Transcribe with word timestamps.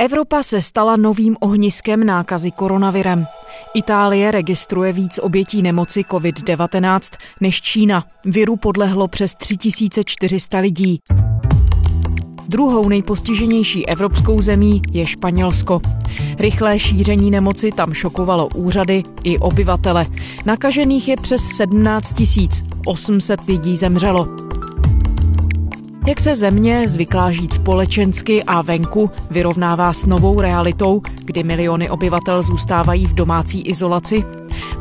Evropa 0.00 0.42
se 0.42 0.62
stala 0.62 0.96
novým 0.96 1.36
ohniskem 1.40 2.06
nákazy 2.06 2.50
koronavirem. 2.50 3.26
Itálie 3.74 4.30
registruje 4.30 4.92
víc 4.92 5.18
obětí 5.18 5.62
nemoci 5.62 6.00
COVID-19 6.00 7.00
než 7.40 7.60
Čína. 7.60 8.04
Viru 8.24 8.56
podlehlo 8.56 9.08
přes 9.08 9.34
3400 9.34 10.58
lidí. 10.58 10.98
Druhou 12.48 12.88
nejpostiženější 12.88 13.88
evropskou 13.88 14.42
zemí 14.42 14.82
je 14.90 15.06
Španělsko. 15.06 15.80
Rychlé 16.38 16.78
šíření 16.78 17.30
nemoci 17.30 17.72
tam 17.72 17.94
šokovalo 17.94 18.48
úřady 18.54 19.02
i 19.22 19.38
obyvatele. 19.38 20.06
Nakažených 20.46 21.08
je 21.08 21.16
přes 21.16 21.42
17 21.42 22.12
tisíc, 22.12 22.64
800 22.86 23.40
lidí 23.48 23.76
zemřelo. 23.76 24.50
Jak 26.06 26.20
se 26.20 26.34
země 26.34 26.88
zvyklá 26.88 27.32
žít 27.32 27.52
společensky 27.52 28.44
a 28.44 28.62
venku 28.62 29.10
vyrovnává 29.30 29.92
s 29.92 30.06
novou 30.06 30.40
realitou, 30.40 31.02
kdy 31.24 31.42
miliony 31.42 31.90
obyvatel 31.90 32.42
zůstávají 32.42 33.06
v 33.06 33.14
domácí 33.14 33.60
izolaci? 33.60 34.24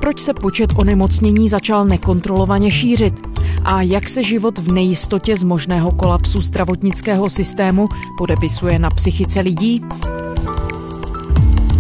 Proč 0.02 0.20
se 0.20 0.34
počet 0.34 0.70
onemocnění 0.76 1.50
začal 1.50 1.86
nekontrolovaně 1.86 2.72
šířit? 2.72 3.28
A 3.64 3.82
jak 3.82 4.10
se 4.10 4.24
život 4.24 4.60
v 4.60 4.72
nejistotě 4.72 5.38
z 5.38 5.44
možného 5.44 5.92
kolapsu 5.92 6.42
zdravotnického 6.42 7.30
systému 7.30 7.88
podepisuje 8.18 8.80
na 8.80 8.90
psychice 8.90 9.40
lidí? 9.40 9.86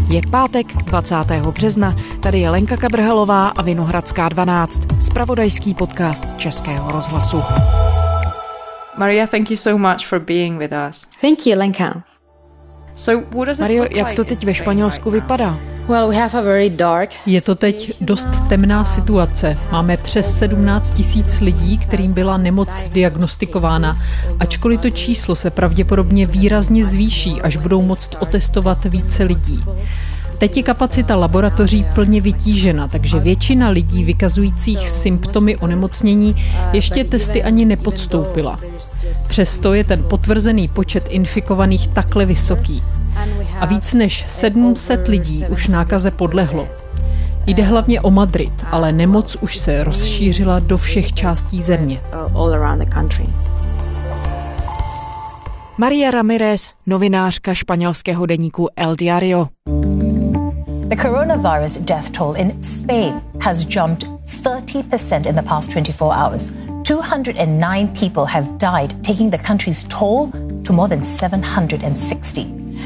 Je 0.09 0.21
pátek 0.29 0.73
20. 0.83 1.15
března, 1.53 1.95
tady 2.19 2.39
je 2.39 2.49
Lenka 2.49 2.77
Kabrhelová 2.77 3.47
a 3.47 3.61
Vinohradská 3.61 4.29
12, 4.29 4.81
spravodajský 4.99 5.73
podcast 5.73 6.37
Českého 6.37 6.91
rozhlasu. 6.91 7.41
Maria, 8.99 9.25
thank 9.27 9.49
you 9.49 9.57
so 9.57 9.77
much 9.77 10.05
for 10.05 10.19
being 10.19 10.57
with 10.57 10.73
us. 10.73 11.05
Thank 11.21 11.45
you, 11.45 11.57
Lenka. 11.57 12.03
So, 12.95 13.21
what 13.31 13.45
does 13.45 13.59
it 13.59 13.61
Mario, 13.61 13.83
look 13.83 13.95
jak 13.95 14.07
like 14.07 14.15
to 14.15 14.23
teď 14.23 14.45
ve 14.45 14.53
Španělsku 14.53 15.11
vypadá? 15.11 15.59
Well, 15.87 16.09
we 16.09 16.15
have 16.15 16.39
a 16.39 16.41
very 16.41 16.69
dark. 16.69 17.09
Je 17.25 17.41
to 17.41 17.55
teď 17.55 17.93
dost 18.01 18.29
temná 18.49 18.85
situace. 18.85 19.57
Máme 19.71 19.97
přes 19.97 20.37
17 20.37 20.91
tisíc 20.91 21.39
lidí, 21.41 21.77
kterým 21.77 22.13
byla 22.13 22.37
nemoc 22.37 22.83
diagnostikována. 22.83 23.97
Ačkoliv 24.39 24.81
to 24.81 24.89
číslo 24.89 25.35
se 25.35 25.49
pravděpodobně 25.49 26.25
výrazně 26.25 26.85
zvýší, 26.85 27.41
až 27.41 27.57
budou 27.57 27.81
moct 27.81 28.15
otestovat 28.19 28.85
více 28.85 29.23
lidí. 29.23 29.63
Teď 30.39 30.57
je 30.57 30.63
kapacita 30.63 31.15
laboratoří 31.15 31.85
plně 31.95 32.21
vytížena, 32.21 32.87
takže 32.87 33.19
většina 33.19 33.69
lidí 33.69 34.03
vykazujících 34.03 34.89
symptomy 34.89 35.57
onemocnění 35.57 36.35
ještě 36.73 37.03
testy 37.03 37.43
ani 37.43 37.65
nepodstoupila. 37.65 38.59
Přesto 39.27 39.73
je 39.73 39.83
ten 39.83 40.03
potvrzený 40.03 40.67
počet 40.67 41.05
infikovaných 41.09 41.87
takhle 41.87 42.25
vysoký. 42.25 42.83
A 43.59 43.65
víc 43.65 43.93
než 43.93 44.25
700 44.27 45.07
lidí 45.07 45.45
už 45.49 45.67
nákaze 45.67 46.11
podlehlo. 46.11 46.67
Jde 47.47 47.63
hlavně 47.63 48.01
o 48.01 48.11
Madrid, 48.11 48.53
ale 48.71 48.91
nemoc 48.91 49.37
už 49.41 49.57
se 49.57 49.83
rozšířila 49.83 50.59
do 50.59 50.77
všech 50.77 51.13
částí 51.13 51.61
země. 51.61 52.01
Maria 55.77 56.11
Ramirez, 56.11 56.69
novinářka 56.85 57.53
španělského 57.53 58.25
deníku 58.25 58.67
El 58.75 58.95
Diario. 58.95 59.47
The 60.89 60.95
coronavirus 60.95 61.85
death 61.85 62.11
toll 62.13 62.33
in 62.33 62.63
Spain 62.63 63.21
has 63.41 63.63
jumped 63.63 64.05
30% 64.25 65.27
in 65.27 65.35
the 65.35 65.43
past 65.43 65.69
24 65.69 66.13
hours. 66.13 66.51
209 66.83 67.87
people 67.89 68.25
have 68.25 68.57
died, 68.57 69.03
taking 69.03 69.29
the 69.29 69.37
country's 69.37 69.83
toll 69.83 70.31
to 70.63 70.73
more 70.73 70.87
than 70.87 71.03
760. 71.03 72.43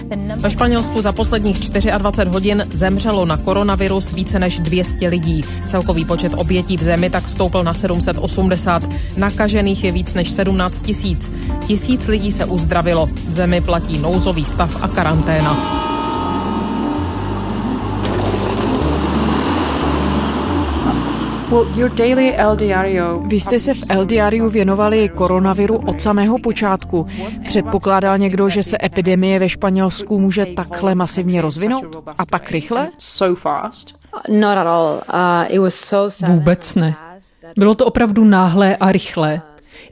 The 0.09 0.15
number 0.15 0.37
Ve 0.37 0.49
Španělsku 0.49 1.01
za 1.01 1.11
posledních 1.11 1.57
24 1.69 2.29
hodin 2.29 2.63
zemřelo 2.73 3.25
na 3.25 3.37
koronavirus 3.37 4.11
více 4.11 4.39
než 4.39 4.59
200 4.59 5.07
lidí. 5.07 5.41
Celkový 5.65 6.05
počet 6.05 6.33
obětí 6.33 6.77
v 6.77 6.83
zemi 6.83 7.09
tak 7.09 7.27
stoupl 7.27 7.63
na 7.63 7.73
780. 7.73 8.83
Nakažených 9.17 9.83
je 9.83 9.91
víc 9.91 10.13
než 10.13 10.29
17 10.29 10.81
tisíc. 10.81 11.31
Tisíc 11.67 12.07
lidí 12.07 12.31
se 12.31 12.45
uzdravilo. 12.45 13.05
V 13.05 13.33
zemi 13.33 13.61
platí 13.61 13.97
nouzový 13.97 14.45
stav 14.45 14.83
a 14.83 14.87
karanténa. 14.87 15.83
Well, 20.83 20.93
your 20.93 21.11
daily 21.13 21.13
El 21.13 21.41
Diario. 21.41 21.42
Vy 23.27 23.39
jste 23.39 23.59
se 23.59 23.73
v 23.73 23.83
El 23.89 24.05
Diariu 24.05 24.49
věnovali 24.49 25.09
koronaviru 25.09 25.77
od 25.77 26.01
samého 26.01 26.39
počátku. 26.39 27.07
Předpokládal 27.45 28.17
někdo, 28.17 28.49
že 28.49 28.63
se 28.63 28.77
epidemie 28.83 29.39
ve 29.39 29.49
Španělsku 29.49 30.19
může 30.19 30.45
takhle 30.45 30.95
masivně 30.95 31.41
rozvinout? 31.41 32.03
A 32.17 32.25
tak 32.25 32.51
rychle? 32.51 32.89
So 32.97 33.41
fast. 33.41 33.95
Not 34.29 34.57
at 34.57 34.67
all. 34.67 34.93
Uh, 35.13 35.55
it 35.55 35.59
was 35.59 35.75
so 35.75 36.11
sad. 36.11 36.29
Vůbec 36.29 36.75
ne. 36.75 36.95
Bylo 37.57 37.75
to 37.75 37.85
opravdu 37.85 38.23
náhlé 38.23 38.75
a 38.75 38.91
rychlé. 38.91 39.41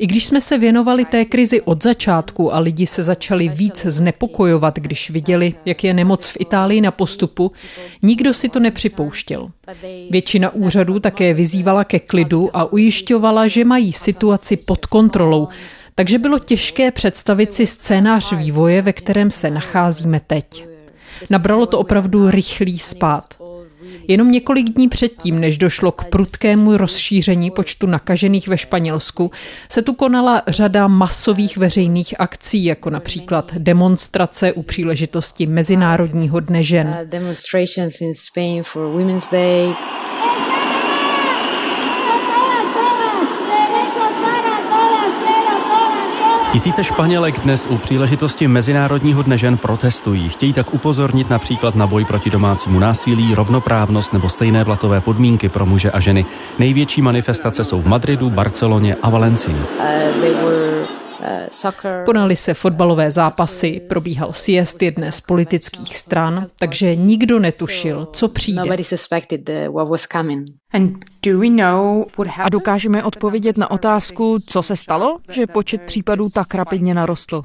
I 0.02 0.08
když 0.08 0.26
jsme 0.26 0.42
se 0.42 0.58
věnovali 0.58 1.06
té 1.06 1.26
krizi 1.26 1.62
od 1.62 1.84
začátku 1.84 2.54
a 2.54 2.60
lidi 2.60 2.88
se 2.88 3.04
začali 3.04 3.50
víc 3.50 3.86
znepokojovat, 3.86 4.76
když 4.80 5.10
viděli, 5.10 5.54
jak 5.66 5.84
je 5.84 5.94
nemoc 5.94 6.26
v 6.26 6.38
Itálii 6.40 6.82
na 6.82 6.92
postupu, 6.92 7.52
nikdo 8.02 8.34
si 8.34 8.50
to 8.50 8.60
nepřipouštěl. 8.60 9.50
Většina 10.10 10.50
úřadů 10.50 11.00
také 11.00 11.34
vyzývala 11.34 11.84
ke 11.84 12.00
klidu 12.00 12.50
a 12.54 12.74
ujišťovala, 12.74 13.48
že 13.48 13.66
mají 13.66 13.94
situaci 13.94 14.58
pod 14.58 14.86
kontrolou, 14.86 15.48
takže 15.96 16.18
bylo 16.18 16.40
těžké 16.40 16.92
představit 16.92 17.54
si 17.54 17.68
scénář 17.68 18.34
vývoje, 18.34 18.82
ve 18.82 18.94
kterém 18.94 19.32
se 19.32 19.52
nacházíme 19.52 20.22
teď. 20.28 20.66
Nabralo 21.30 21.66
to 21.66 21.80
opravdu 21.80 22.32
rychlý 22.32 22.80
spát. 22.80 23.41
Jenom 24.12 24.32
několik 24.32 24.70
dní 24.70 24.90
předtím, 24.90 25.40
než 25.40 25.58
došlo 25.58 25.92
k 25.92 26.06
prudkému 26.06 26.78
rozšíření 26.78 27.52
počtu 27.52 27.88
nakažených 27.88 28.48
ve 28.48 28.58
Španělsku, 28.58 29.32
se 29.70 29.82
tu 29.82 29.94
konala 29.94 30.44
řada 30.48 30.88
masových 30.88 31.58
veřejných 31.58 32.20
akcí, 32.20 32.66
jako 32.66 32.90
například 32.90 33.52
demonstrace 33.58 34.54
u 34.54 34.64
příležitosti 34.64 35.46
Mezinárodního 35.46 36.40
dne 36.40 36.64
žen. 36.64 36.88
Uh, 36.88 37.10
demonstrations 37.10 38.02
in 38.02 38.16
Spain 38.16 38.64
for 38.64 38.86
Women's 38.86 39.30
Day. 39.32 39.74
Tisíce 46.52 46.84
Španělek 46.84 47.40
dnes 47.40 47.68
u 47.70 47.78
příležitosti 47.78 48.48
Mezinárodního 48.48 49.24
dne 49.24 49.38
žen 49.38 49.58
protestují. 49.58 50.30
Chtějí 50.30 50.54
tak 50.54 50.74
upozornit 50.74 51.30
například 51.30 51.76
na 51.76 51.88
boj 51.88 52.06
proti 52.06 52.30
domácímu 52.30 52.80
násilí, 52.80 53.36
rovnoprávnost 53.36 54.14
nebo 54.14 54.30
stejné 54.30 54.66
platové 54.66 55.02
podmínky 55.02 55.50
pro 55.50 55.66
muže 55.66 55.92
a 55.92 56.00
ženy. 56.00 56.26
Největší 56.60 57.02
manifestace 57.02 57.64
jsou 57.64 57.82
v 57.82 57.88
Madridu, 57.88 58.30
Barceloně 58.30 58.96
a 58.96 59.10
Valencii. 59.10 59.56
Uh, 59.56 61.01
uh. 61.22 62.06
Konaly 62.06 62.36
se 62.36 62.54
fotbalové 62.54 63.12
zápasy, 63.12 63.82
probíhal 63.90 64.34
siest 64.34 64.84
jedné 64.84 65.12
z 65.12 65.22
politických 65.22 65.96
stran, 65.96 66.48
takže 66.60 66.96
nikdo 66.96 67.40
netušil, 67.40 68.08
co 68.14 68.28
přijde. 68.28 68.62
What 68.62 68.80
A 72.44 72.50
dokážeme 72.50 73.04
odpovědět 73.04 73.58
na 73.58 73.72
otázku, 73.72 74.38
co 74.48 74.64
se 74.64 74.76
stalo, 74.76 75.18
že 75.32 75.48
počet 75.48 75.82
případů 75.82 76.30
tak 76.30 76.56
rapidně 76.56 76.94
narostl? 76.94 77.44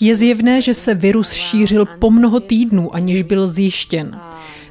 Je 0.00 0.16
zjevné, 0.16 0.62
že 0.62 0.74
se 0.74 0.94
virus 0.94 1.32
šířil 1.32 1.86
po 1.86 2.10
mnoho 2.10 2.40
týdnů, 2.40 2.94
aniž 2.94 3.22
byl 3.22 3.48
zjištěn. 3.48 4.20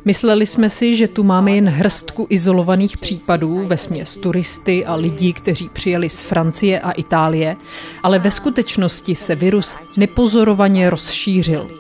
Mysleli 0.08 0.48
jsme 0.48 0.70
si, 0.70 0.96
že 0.96 1.08
tu 1.08 1.24
máme 1.24 1.52
jen 1.52 1.70
hrstku 1.70 2.28
izolovaných 2.30 2.98
případů, 2.98 3.68
ve 3.68 3.78
směs 3.78 4.18
turisty 4.18 4.86
a 4.86 4.96
lidí, 4.96 5.34
kteří 5.34 5.70
přijeli 5.70 6.10
z 6.10 6.22
Francie 6.22 6.80
a 6.80 6.92
Itálie, 6.92 7.56
ale 8.04 8.20
ve 8.20 8.32
skutečnosti 8.32 9.16
se 9.16 9.36
virus 9.36 9.76
nepozorovaně 9.98 10.90
rozšířil. 10.90 11.72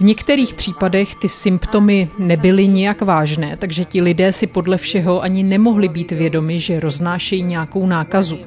V 0.00 0.04
některých 0.04 0.54
případech 0.54 1.14
ty 1.14 1.28
symptomy 1.28 2.10
nebyly 2.18 2.68
nijak 2.68 3.02
vážné, 3.02 3.56
takže 3.56 3.84
ti 3.84 4.02
lidé 4.02 4.32
si 4.32 4.46
podle 4.46 4.76
všeho 4.76 5.22
ani 5.22 5.42
nemohli 5.42 5.88
být 5.88 6.12
vědomi, 6.12 6.60
že 6.60 6.80
roznášejí 6.80 7.42
nějakou 7.42 7.86
nákazu. 7.86 8.38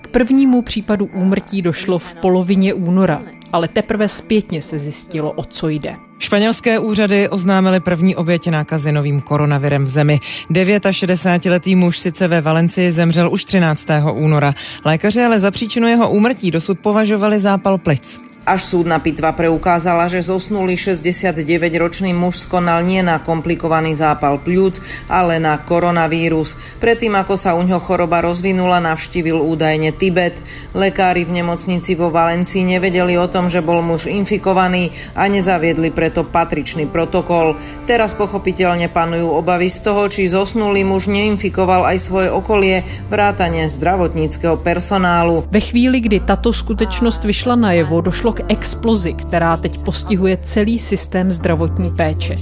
K 0.00 0.08
prvnímu 0.08 0.62
případu 0.62 1.08
úmrtí 1.14 1.62
došlo 1.62 1.98
v 1.98 2.14
polovině 2.14 2.74
února, 2.74 3.22
ale 3.52 3.68
teprve 3.68 4.08
zpětně 4.08 4.62
se 4.62 4.78
zjistilo, 4.78 5.32
o 5.32 5.44
co 5.44 5.68
jde. 5.68 5.96
Španělské 6.18 6.78
úřady 6.78 7.28
oznámily 7.28 7.80
první 7.80 8.16
oběti 8.16 8.50
nákazy 8.50 8.92
novým 8.92 9.20
koronavirem 9.20 9.84
v 9.84 9.88
zemi. 9.88 10.20
69-letý 10.50 11.76
muž 11.76 11.98
sice 11.98 12.28
ve 12.28 12.40
Valencii 12.40 12.92
zemřel 12.92 13.32
už 13.32 13.44
13. 13.44 13.88
února. 14.12 14.54
Lékaři 14.84 15.20
ale 15.20 15.40
za 15.40 15.50
příčinu 15.50 15.88
jeho 15.88 16.10
úmrtí 16.10 16.50
dosud 16.50 16.78
považovali 16.80 17.40
zápal 17.40 17.78
plic. 17.78 18.27
Až 18.48 18.64
súdna 18.64 18.96
pitva 18.96 19.36
preukázala, 19.36 20.08
že 20.08 20.24
zosnulý 20.24 20.80
69-ročný 20.80 22.16
muž 22.16 22.48
skonal 22.48 22.80
nie 22.80 23.04
na 23.04 23.20
komplikovaný 23.20 23.92
zápal 23.92 24.40
pľúc, 24.40 25.04
ale 25.04 25.36
na 25.36 25.60
koronavírus. 25.60 26.56
Predtým, 26.80 27.12
ako 27.12 27.36
sa 27.36 27.52
u 27.52 27.60
ňoho 27.60 27.76
choroba 27.84 28.24
rozvinula, 28.24 28.80
navštívil 28.80 29.36
údajne 29.36 29.92
Tibet. 29.92 30.40
Lekári 30.72 31.28
v 31.28 31.44
nemocnici 31.44 31.92
vo 31.92 32.08
Valencii 32.08 32.64
nevedeli 32.64 33.20
o 33.20 33.28
tom, 33.28 33.52
že 33.52 33.60
bol 33.60 33.84
muž 33.84 34.08
infikovaný 34.08 34.96
a 35.12 35.28
nezaviedli 35.28 35.92
preto 35.92 36.24
patričný 36.24 36.88
protokol. 36.88 37.52
Teraz 37.84 38.16
pochopiteľne 38.16 38.88
panujú 38.88 39.28
obavy 39.28 39.68
z 39.68 39.84
toho, 39.84 40.08
či 40.08 40.24
zosnulý 40.24 40.88
muž 40.88 41.12
neinfikoval 41.12 41.84
aj 41.84 42.00
svoje 42.00 42.32
okolie, 42.32 42.80
vrátane 43.12 43.68
zdravotníckého 43.68 44.56
personálu. 44.56 45.44
Ve 45.52 45.60
chvíli, 45.60 46.00
kdy 46.00 46.24
tato 46.24 46.48
skutečnost 46.48 47.20
vyšla 47.28 47.52
najevo, 47.52 48.00
došlo 48.00 48.37
k 48.38 48.44
explozi, 48.48 49.12
která 49.12 49.56
teď 49.56 49.82
postihuje 49.82 50.36
celý 50.36 50.78
systém 50.78 51.32
zdravotní 51.32 51.90
péče. 51.90 52.38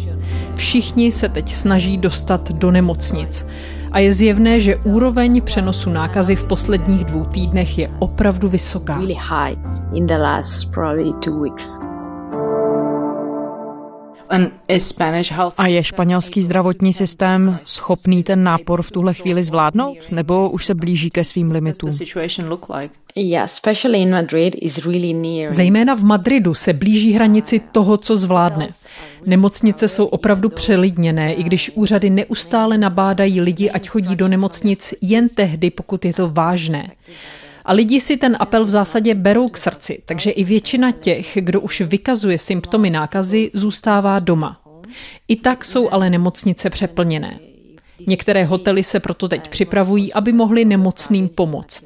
Všichni 0.54 1.12
se 1.12 1.28
teď 1.28 1.54
snaží 1.54 1.96
dostat 1.96 2.52
do 2.52 2.70
nemocnic. 2.70 3.46
A 3.92 3.98
je 3.98 4.12
zjevné, 4.12 4.60
že 4.60 4.76
úroveň 4.76 5.42
přenosu 5.42 5.90
nákazy 5.90 6.36
v 6.36 6.44
posledních 6.44 7.04
dvou 7.04 7.24
týdnech 7.24 7.78
je 7.78 7.90
opravdu 7.98 8.48
vysoká. 8.48 8.98
A 15.58 15.66
je 15.66 15.82
španělský 15.82 16.42
zdravotní 16.42 16.92
systém 16.92 17.58
schopný 17.64 18.22
ten 18.22 18.42
nápor 18.42 18.82
v 18.82 18.90
tuhle 18.90 19.14
chvíli 19.14 19.44
zvládnout? 19.44 19.96
Nebo 20.10 20.50
už 20.50 20.66
se 20.66 20.74
blíží 20.74 21.10
ke 21.10 21.24
svým 21.24 21.50
limitům? 21.50 21.92
Zejména 25.50 25.94
v 25.94 26.04
Madridu 26.04 26.54
se 26.54 26.72
blíží 26.72 27.12
hranici 27.12 27.60
toho, 27.72 27.96
co 27.96 28.16
zvládne. 28.16 28.68
Nemocnice 29.26 29.88
jsou 29.88 30.04
opravdu 30.04 30.48
přelidněné, 30.48 31.34
i 31.34 31.42
když 31.42 31.70
úřady 31.74 32.10
neustále 32.10 32.78
nabádají 32.78 33.40
lidi, 33.40 33.70
ať 33.70 33.88
chodí 33.88 34.16
do 34.16 34.28
nemocnic 34.28 34.94
jen 35.00 35.28
tehdy, 35.28 35.70
pokud 35.70 36.04
je 36.04 36.14
to 36.14 36.30
vážné. 36.30 36.90
A 37.64 37.72
lidi 37.72 38.00
si 38.00 38.16
ten 38.16 38.36
apel 38.40 38.64
v 38.64 38.70
zásadě 38.70 39.14
berou 39.14 39.48
k 39.48 39.56
srdci, 39.56 40.02
takže 40.04 40.30
i 40.30 40.44
většina 40.44 40.90
těch, 40.90 41.38
kdo 41.40 41.60
už 41.60 41.80
vykazuje 41.80 42.38
symptomy 42.38 42.90
nákazy, 42.90 43.50
zůstává 43.54 44.18
doma. 44.18 44.60
I 45.28 45.36
tak 45.36 45.64
jsou 45.64 45.90
ale 45.90 46.10
nemocnice 46.10 46.70
přeplněné. 46.70 47.38
Některé 48.06 48.44
hotely 48.44 48.84
se 48.84 49.00
proto 49.00 49.28
teď 49.28 49.48
připravují, 49.48 50.12
aby 50.12 50.32
mohli 50.32 50.64
nemocným 50.64 51.28
pomoct. 51.28 51.84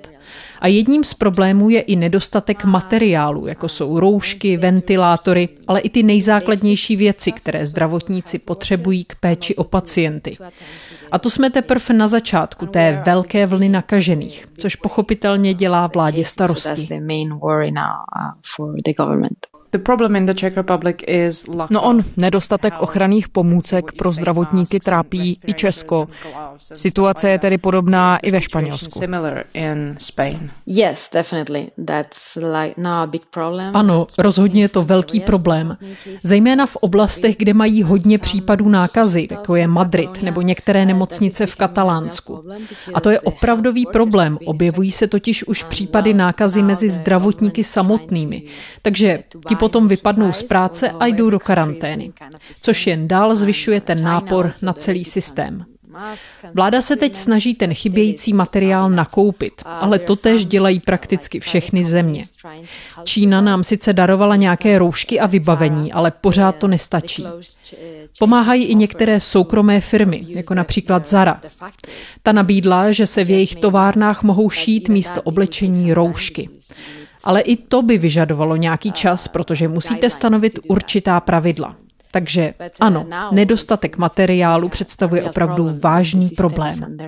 A 0.60 0.66
jedním 0.66 1.04
z 1.04 1.14
problémů 1.14 1.70
je 1.70 1.80
i 1.80 1.96
nedostatek 1.96 2.64
materiálu, 2.64 3.46
jako 3.46 3.68
jsou 3.68 4.00
roušky, 4.00 4.56
ventilátory, 4.56 5.48
ale 5.66 5.80
i 5.80 5.90
ty 5.90 6.02
nejzákladnější 6.02 6.96
věci, 6.96 7.32
které 7.32 7.66
zdravotníci 7.66 8.38
potřebují 8.38 9.04
k 9.04 9.14
péči 9.14 9.56
o 9.56 9.64
pacienty. 9.64 10.36
A 11.12 11.18
to 11.18 11.30
jsme 11.30 11.50
teprve 11.50 11.94
na 11.94 12.08
začátku 12.08 12.66
té 12.66 13.02
velké 13.06 13.46
vlny 13.46 13.68
nakažených, 13.68 14.46
což 14.58 14.76
pochopitelně 14.76 15.54
dělá 15.54 15.86
vládě 15.86 16.24
starosti. 16.24 16.88
No 21.70 21.82
on, 21.82 22.04
nedostatek 22.16 22.74
ochranných 22.80 23.28
pomůcek 23.28 23.92
pro 23.92 24.12
zdravotníky 24.12 24.80
trápí 24.80 25.40
i 25.46 25.54
Česko. 25.54 26.08
Situace 26.74 27.30
je 27.30 27.38
tedy 27.38 27.58
podobná 27.58 28.18
i 28.18 28.30
ve 28.30 28.40
Španělsku. 28.40 29.00
Ano, 33.74 34.06
rozhodně 34.18 34.62
je 34.62 34.68
to 34.68 34.82
velký 34.82 35.20
problém. 35.20 35.76
Zejména 36.22 36.66
v 36.66 36.76
oblastech, 36.76 37.36
kde 37.36 37.54
mají 37.54 37.82
hodně 37.82 38.18
případů 38.18 38.68
nákazy, 38.68 39.28
jako 39.30 39.56
je 39.56 39.66
Madrid 39.66 40.22
nebo 40.22 40.40
některé 40.40 40.86
nemocnice 40.86 41.46
v 41.46 41.56
Katalánsku. 41.56 42.44
A 42.94 43.00
to 43.00 43.10
je 43.10 43.20
opravdový 43.20 43.86
problém. 43.86 44.38
Objevují 44.44 44.92
se 44.92 45.06
totiž 45.06 45.44
už 45.44 45.62
případy 45.62 46.14
nákazy 46.14 46.62
mezi 46.62 46.88
zdravotníky 46.88 47.64
samotnými. 47.64 48.42
Takže 48.82 49.22
ti 49.48 49.56
potom 49.60 49.88
vypadnou 49.88 50.32
z 50.32 50.42
práce 50.42 50.90
a 50.90 51.06
jdou 51.06 51.30
do 51.30 51.38
karantény, 51.38 52.12
což 52.62 52.86
jen 52.86 53.08
dál 53.08 53.34
zvyšuje 53.34 53.80
ten 53.80 54.02
nápor 54.02 54.52
na 54.62 54.72
celý 54.72 55.04
systém. 55.04 55.64
Vláda 56.54 56.82
se 56.82 56.96
teď 56.96 57.14
snaží 57.14 57.54
ten 57.54 57.74
chybějící 57.74 58.32
materiál 58.32 58.90
nakoupit, 58.90 59.52
ale 59.64 59.98
to 59.98 60.16
tež 60.16 60.44
dělají 60.44 60.80
prakticky 60.80 61.40
všechny 61.40 61.84
země. 61.84 62.24
Čína 63.04 63.40
nám 63.40 63.64
sice 63.64 63.92
darovala 63.92 64.36
nějaké 64.36 64.78
roušky 64.78 65.20
a 65.20 65.26
vybavení, 65.26 65.92
ale 65.92 66.10
pořád 66.10 66.56
to 66.56 66.68
nestačí. 66.68 67.24
Pomáhají 68.18 68.64
i 68.64 68.74
některé 68.74 69.20
soukromé 69.20 69.80
firmy, 69.80 70.26
jako 70.28 70.54
například 70.54 71.08
Zara. 71.08 71.40
Ta 72.22 72.32
nabídla, 72.32 72.92
že 72.92 73.06
se 73.06 73.24
v 73.24 73.30
jejich 73.30 73.56
továrnách 73.56 74.22
mohou 74.22 74.50
šít 74.50 74.88
místo 74.88 75.22
oblečení 75.22 75.94
roušky. 75.94 76.48
Ale 77.24 77.40
i 77.40 77.56
to 77.56 77.82
by 77.82 77.98
vyžadovalo 77.98 78.56
nějaký 78.56 78.92
čas, 78.92 79.28
protože 79.28 79.68
musíte 79.68 80.10
stanovit 80.10 80.58
určitá 80.68 81.20
pravidla. 81.20 81.76
Takže 82.12 82.54
ano, 82.80 83.06
nedostatek 83.32 83.98
materiálu 83.98 84.68
představuje 84.68 85.22
opravdu 85.22 85.70
vážný 85.82 86.28
problém. 86.28 86.98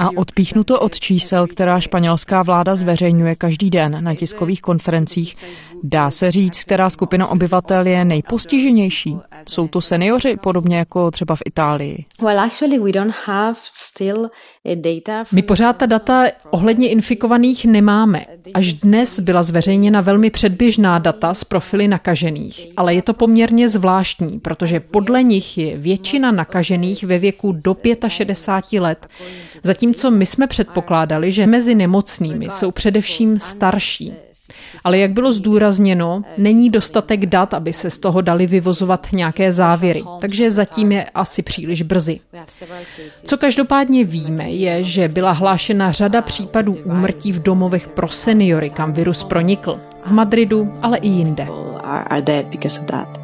A 0.00 0.08
odpíchnuto 0.16 0.80
od 0.80 1.00
čísel, 1.00 1.46
která 1.46 1.80
španělská 1.80 2.42
vláda 2.42 2.76
zveřejňuje 2.76 3.36
každý 3.36 3.70
den 3.70 4.04
na 4.04 4.14
tiskových 4.14 4.62
konferencích, 4.62 5.44
dá 5.82 6.10
se 6.10 6.30
říct, 6.30 6.64
která 6.64 6.90
skupina 6.90 7.26
obyvatel 7.26 7.86
je 7.86 8.04
nejpostiženější. 8.04 9.16
Jsou 9.48 9.68
to 9.68 9.80
seniori, 9.80 10.36
podobně 10.36 10.78
jako 10.78 11.10
třeba 11.10 11.36
v 11.36 11.42
Itálii? 11.44 12.04
My 15.32 15.42
pořád 15.42 15.76
ta 15.76 15.86
data 15.86 16.24
ohledně 16.50 16.88
infikovaných 16.88 17.64
nemáme. 17.64 18.24
Až 18.54 18.72
dnes 18.72 19.20
byla 19.20 19.42
zveřejněna 19.42 20.00
velmi 20.00 20.30
předběžná 20.30 20.98
data 20.98 21.34
z 21.34 21.44
profily 21.44 21.88
nakažených, 21.88 22.66
ale 22.76 22.94
je 22.94 23.02
to 23.02 23.14
poměrně 23.14 23.68
zvláštní, 23.68 24.40
protože 24.40 24.80
podle 24.80 25.22
nich 25.22 25.58
je 25.58 25.78
většina 25.78 26.30
nakažených 26.30 27.04
ve 27.04 27.18
věku 27.18 27.52
do 27.52 27.76
65 28.08 28.80
let, 28.80 29.06
zatímco 29.62 30.10
my 30.10 30.26
jsme 30.26 30.46
předpokládali, 30.46 31.32
že 31.32 31.46
mezi 31.46 31.74
nemocnými 31.74 32.48
jsou 32.50 32.70
především 32.70 33.38
starší. 33.38 34.12
Ale 34.84 34.98
jak 34.98 35.12
bylo 35.12 35.32
zdůrazněno, 35.32 36.22
není 36.38 36.70
dostatek 36.70 37.26
dat, 37.26 37.54
aby 37.54 37.72
se 37.72 37.90
z 37.90 37.98
toho 37.98 38.20
dali 38.20 38.46
vyvozovat 38.46 39.06
nějaké 39.12 39.52
závěry, 39.52 40.04
takže 40.20 40.50
zatím 40.50 40.92
je 40.92 41.04
asi 41.04 41.42
příliš 41.42 41.82
brzy. 41.82 42.20
Co 43.24 43.36
každopádně 43.36 44.04
víme, 44.04 44.50
je, 44.50 44.84
že 44.84 45.08
byla 45.08 45.32
hlášena 45.32 45.92
řada 45.92 46.22
případů 46.22 46.78
úmrtí 46.84 47.32
v 47.32 47.42
domovech 47.42 47.88
pro 47.88 48.08
seniory, 48.08 48.70
kam 48.70 48.92
virus 48.92 49.22
pronikl. 49.22 49.80
V 50.04 50.12
Madridu, 50.12 50.72
ale 50.82 50.98
i 50.98 51.08
jinde. 51.08 51.48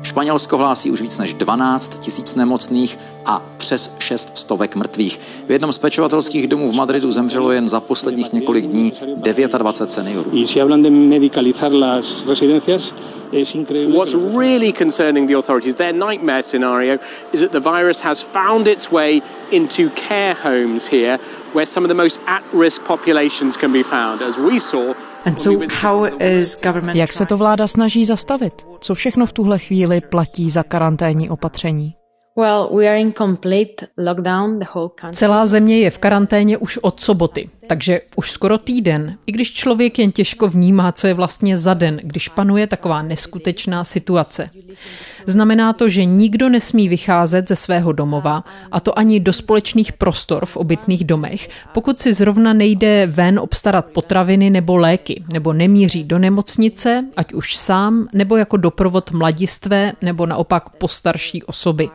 Španělsko 0.03 0.57
hlásí 0.57 0.91
už 0.91 1.01
víc 1.01 1.19
než 1.19 1.35
12 1.35 1.99
tisíc 1.99 2.35
nemocných 2.35 2.99
a 3.27 3.43
přes 3.57 3.95
6 3.99 4.39
stovek 4.39 4.77
mrtvých. 4.77 5.21
V 5.47 5.51
jednom 5.51 5.73
z 5.73 5.79
pečovatelských 5.79 6.49
domů 6.49 6.71
v 6.71 6.75
Madridu 6.75 7.13
zemřelo 7.13 7.53
jen 7.53 7.69
za 7.69 7.81
posledních 7.81 8.33
několik 8.33 8.67
dní 8.67 8.93
29 9.17 9.91
seniorů. 9.91 10.31
What's 13.89 14.15
really 14.15 14.73
concerning 14.73 15.27
the 15.27 15.35
authorities, 15.35 15.75
their 15.75 15.93
nightmare 15.93 16.43
scenario, 16.43 16.99
is 17.33 17.41
that 17.41 17.53
the 17.53 17.61
virus 17.61 18.01
has 18.01 18.21
found 18.23 18.69
its 18.69 18.93
way 18.93 19.23
into 19.51 19.91
care 19.91 20.35
homes 20.35 20.87
here, 20.87 21.19
where 21.53 21.67
some 21.67 21.85
of 21.85 21.89
the 21.89 22.03
most 22.03 22.21
at 22.27 22.43
risk 22.53 22.85
populations 22.85 23.57
can 23.57 23.73
be 23.73 23.83
found. 23.83 24.23
As 24.23 24.39
we 24.39 24.61
saw, 24.61 24.95
jak 26.95 27.13
se 27.13 27.27
to 27.27 27.37
vláda 27.37 27.67
snaží 27.67 28.05
zastavit? 28.05 28.67
Co 28.81 28.95
všechno 28.95 29.27
v 29.27 29.33
tuhle 29.33 29.59
chvíli 29.59 30.01
platí 30.01 30.51
za 30.51 30.63
karanténní 30.63 31.31
opatření? 31.31 31.95
Celá 35.13 35.47
země 35.47 35.79
je 35.79 35.91
v 35.91 35.99
karanténě 35.99 36.57
už 36.59 36.79
od 36.79 37.01
soboty, 37.01 37.51
takže 37.67 38.01
už 38.17 38.31
skoro 38.31 38.59
týden, 38.59 39.19
i 39.27 39.33
když 39.33 39.53
člověk 39.53 39.99
jen 39.99 40.13
těžko 40.13 40.49
vnímá, 40.49 40.93
co 40.93 41.07
je 41.07 41.15
vlastně 41.15 41.59
za 41.59 41.75
den, 41.75 42.01
když 42.03 42.29
panuje 42.29 42.67
taková 42.67 43.03
neskutečná 43.03 43.85
situace. 43.85 44.51
Znamená 45.27 45.73
to, 45.73 45.89
že 45.89 46.05
nikdo 46.05 46.49
nesmí 46.49 46.89
vycházet 46.89 47.49
ze 47.49 47.57
svého 47.57 47.93
domova, 47.93 48.45
a 48.73 48.81
to 48.81 48.99
ani 48.99 49.21
do 49.21 49.33
společných 49.33 49.93
prostor 49.93 50.47
v 50.47 50.57
obytných 50.57 51.05
domech, 51.05 51.49
pokud 51.73 51.99
si 51.99 52.13
zrovna 52.13 52.53
nejde 52.53 53.07
ven 53.07 53.39
obstarat 53.39 53.87
potraviny 53.87 54.51
nebo 54.51 54.77
léky, 54.77 55.25
nebo 55.33 55.53
nemíří 55.53 56.05
do 56.05 56.19
nemocnice, 56.19 57.05
ať 57.17 57.33
už 57.33 57.57
sám, 57.57 58.09
nebo 58.13 58.37
jako 58.37 58.57
doprovod 58.57 59.11
mladistvé, 59.11 59.93
nebo 60.03 60.27
naopak 60.27 60.71
postarší 60.71 61.43
osoby. 61.43 61.89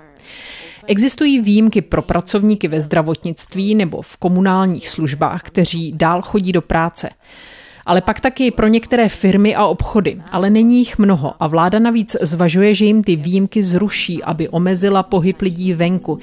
Existují 0.87 1.41
výjimky 1.41 1.81
pro 1.81 2.01
pracovníky 2.01 2.67
ve 2.67 2.81
zdravotnictví 2.81 3.75
nebo 3.75 4.01
v 4.01 4.17
komunálních 4.17 4.89
službách, 4.89 5.41
kteří 5.41 5.93
dál 5.95 6.21
chodí 6.21 6.51
do 6.51 6.61
práce 6.61 7.09
ale 7.89 8.01
pak 8.01 8.19
taky 8.19 8.51
pro 8.51 8.67
některé 8.67 9.09
firmy 9.09 9.55
a 9.55 9.65
obchody, 9.65 10.21
ale 10.31 10.49
není 10.49 10.77
jich 10.77 10.97
mnoho. 10.97 11.33
A 11.39 11.47
vláda 11.47 11.79
navíc 11.79 12.15
zvažuje, 12.21 12.73
že 12.73 12.85
jim 12.85 13.03
ty 13.03 13.15
výjimky 13.15 13.63
zruší, 13.63 14.23
aby 14.23 14.49
omezila 14.49 15.03
pohyb 15.03 15.41
lidí 15.41 15.73
venku. 15.73 16.19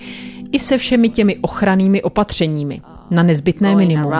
I 0.53 0.59
se 0.59 0.79
všemi 0.79 1.09
těmi 1.09 1.37
ochrannými 1.37 2.03
opatřeními 2.03 2.81
na 3.11 3.23
nezbytné 3.23 3.79
minimum. 3.79 4.11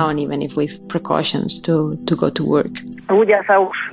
Ľudia 3.07 3.43
sa 3.47 3.63
už 3.63 3.71
e, 3.75 3.89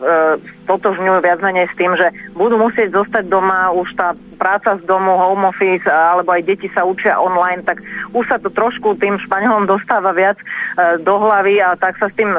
totožňujú 0.65 1.21
viac 1.21 1.39
menej 1.41 1.69
s 1.69 1.75
tým, 1.77 1.93
že 1.97 2.09
budú 2.33 2.57
musieť 2.57 2.93
zostať 2.93 3.29
doma, 3.29 3.69
už 3.73 3.89
tá 3.93 4.17
práca 4.37 4.73
z 4.81 4.83
domu, 4.89 5.13
home 5.13 5.49
office, 5.49 5.85
alebo 5.85 6.33
aj 6.33 6.45
deti 6.49 6.67
sa 6.73 6.81
učia 6.85 7.17
online, 7.21 7.61
tak 7.61 7.81
už 8.17 8.25
sa 8.25 8.41
to 8.41 8.49
trošku 8.49 8.97
tým 8.97 9.17
Španielom 9.21 9.69
dostáva 9.69 10.13
viac 10.13 10.37
e, 10.37 10.45
do 11.01 11.15
hlavy 11.17 11.61
a 11.61 11.77
tak 11.77 11.97
sa 11.97 12.09
s 12.09 12.17
tým 12.17 12.29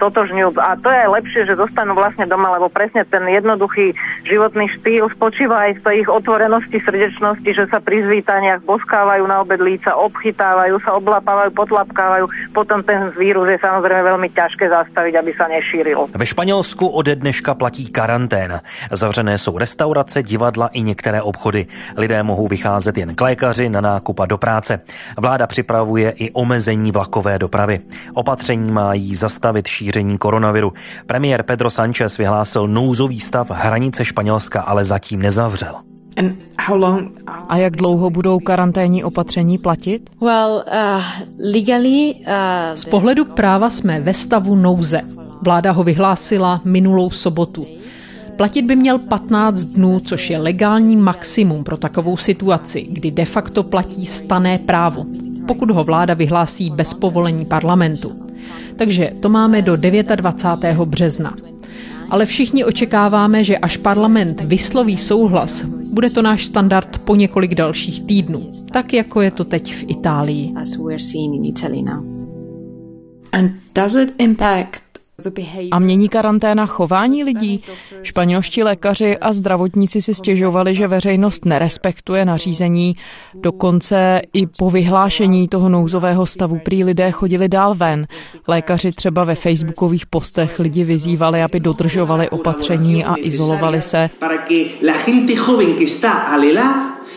stotožňujú. 0.00 0.56
A 0.60 0.76
to 0.80 0.88
je 0.88 1.04
lepšie, 1.04 1.40
že 1.48 1.60
zostanú 1.60 1.92
vlastne 1.96 2.24
doma, 2.24 2.56
lebo 2.56 2.72
presne 2.72 3.04
ten 3.08 3.24
jednoduchý 3.28 3.92
životný 4.24 4.68
štýl 4.80 5.08
spočíva 5.12 5.68
aj 5.68 5.80
v 5.80 5.84
tej 5.84 5.96
ich 6.04 6.10
otvorenosti, 6.10 6.78
srdečnosti, 6.80 7.50
že 7.52 7.64
sa 7.68 7.78
pri 7.80 8.04
zvítaniach 8.08 8.64
boskávajú 8.64 9.24
na 9.28 9.44
obed 9.44 9.60
líca, 9.60 9.92
obchytávajú 9.96 10.80
sa, 10.82 10.96
oblapávajú, 10.96 11.52
potlapkávajú 11.54 12.01
potkávajú, 12.02 12.26
potom 12.54 12.82
ten 12.82 13.12
vírus 13.18 13.48
je 13.48 13.58
samozřejmě 13.60 14.02
velmi 14.02 14.28
těžké 14.28 14.68
zastavit, 14.68 15.16
aby 15.16 15.32
se 15.32 15.48
nešíril. 15.48 16.06
Ve 16.14 16.26
Španělsku 16.26 16.88
ode 16.88 17.16
dneška 17.16 17.54
platí 17.54 17.90
karanténa. 17.90 18.60
Zavřené 18.90 19.38
jsou 19.38 19.58
restaurace, 19.58 20.22
divadla 20.22 20.68
i 20.68 20.80
některé 20.82 21.22
obchody. 21.22 21.66
Lidé 21.96 22.22
mohou 22.22 22.48
vycházet 22.48 22.98
jen 22.98 23.14
k 23.14 23.20
lékaři, 23.20 23.68
na 23.68 23.80
nákup 23.80 24.20
a 24.20 24.26
do 24.26 24.38
práce. 24.38 24.80
Vláda 25.18 25.46
připravuje 25.46 26.10
i 26.10 26.30
omezení 26.30 26.92
vlakové 26.92 27.38
dopravy. 27.38 27.78
Opatření 28.14 28.72
mají 28.72 29.14
zastavit 29.16 29.66
šíření 29.66 30.18
koronaviru. 30.18 30.72
Premiér 31.06 31.42
Pedro 31.42 31.70
Sánchez 31.70 32.18
vyhlásil 32.18 32.68
nouzový 32.68 33.20
stav, 33.20 33.50
hranice 33.50 34.04
Španělska 34.04 34.60
ale 34.60 34.84
zatím 34.84 35.22
nezavřel. 35.22 35.91
A 37.48 37.56
jak 37.56 37.76
dlouho 37.76 38.10
budou 38.10 38.38
karanténní 38.38 39.04
opatření 39.04 39.58
platit? 39.58 40.10
Well, 40.20 40.64
uh, 40.66 41.02
legally, 41.52 42.14
uh, 42.14 42.24
Z 42.74 42.84
pohledu 42.84 43.24
práva 43.24 43.70
jsme 43.70 44.00
ve 44.00 44.14
stavu 44.14 44.54
nouze. 44.54 45.00
Vláda 45.42 45.72
ho 45.72 45.84
vyhlásila 45.84 46.60
minulou 46.64 47.10
sobotu. 47.10 47.66
Platit 48.36 48.62
by 48.62 48.76
měl 48.76 48.98
15 48.98 49.64
dnů, 49.64 50.00
což 50.00 50.30
je 50.30 50.38
legální 50.38 50.96
maximum 50.96 51.64
pro 51.64 51.76
takovou 51.76 52.16
situaci, 52.16 52.86
kdy 52.90 53.10
de 53.10 53.24
facto 53.24 53.62
platí 53.62 54.06
stané 54.06 54.58
právo, 54.58 55.06
pokud 55.46 55.70
ho 55.70 55.84
vláda 55.84 56.14
vyhlásí 56.14 56.70
bez 56.70 56.94
povolení 56.94 57.44
parlamentu. 57.44 58.12
Takže 58.76 59.12
to 59.20 59.28
máme 59.28 59.62
do 59.62 59.76
29. 59.76 60.78
března 60.78 61.34
ale 62.12 62.26
všichni 62.26 62.64
očekáváme, 62.64 63.44
že 63.44 63.58
až 63.58 63.76
parlament 63.76 64.40
vysloví 64.40 64.98
souhlas, 64.98 65.64
bude 65.92 66.10
to 66.10 66.22
náš 66.22 66.46
standard 66.46 66.98
po 66.98 67.14
několik 67.16 67.54
dalších 67.54 68.04
týdnů, 68.04 68.50
tak 68.72 68.92
jako 68.92 69.20
je 69.20 69.30
to 69.30 69.44
teď 69.44 69.74
v 69.74 69.84
Itálii. 69.88 70.52
And 73.32 73.52
does 73.74 73.94
it 73.94 74.14
impact 74.18 74.91
a 75.70 75.78
mění 75.78 76.08
karanténa 76.08 76.66
chování 76.66 77.24
lidí? 77.24 77.64
Španělští 78.02 78.62
lékaři 78.62 79.18
a 79.18 79.32
zdravotníci 79.32 80.02
si 80.02 80.14
stěžovali, 80.14 80.74
že 80.74 80.88
veřejnost 80.88 81.44
nerespektuje 81.44 82.24
nařízení. 82.24 82.96
Dokonce 83.34 84.20
i 84.32 84.46
po 84.46 84.70
vyhlášení 84.70 85.48
toho 85.48 85.68
nouzového 85.68 86.26
stavu 86.26 86.58
prý 86.64 86.84
lidé 86.84 87.10
chodili 87.10 87.48
dál 87.48 87.74
ven. 87.74 88.06
Lékaři 88.48 88.92
třeba 88.92 89.24
ve 89.24 89.34
facebookových 89.34 90.06
postech 90.06 90.58
lidi 90.58 90.84
vyzývali, 90.84 91.42
aby 91.42 91.60
dodržovali 91.60 92.30
opatření 92.30 93.04
a 93.04 93.14
izolovali 93.18 93.82
se. 93.82 94.10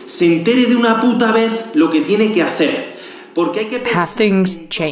se 0.06 0.24
entere 0.24 0.66
de 0.66 0.76
una 0.76 1.00
puta 1.00 1.32
vez 1.32 1.50
lo 1.74 1.90
que 1.90 2.00
tiene 2.02 2.32
que 2.32 2.40
hacer. 2.40 2.95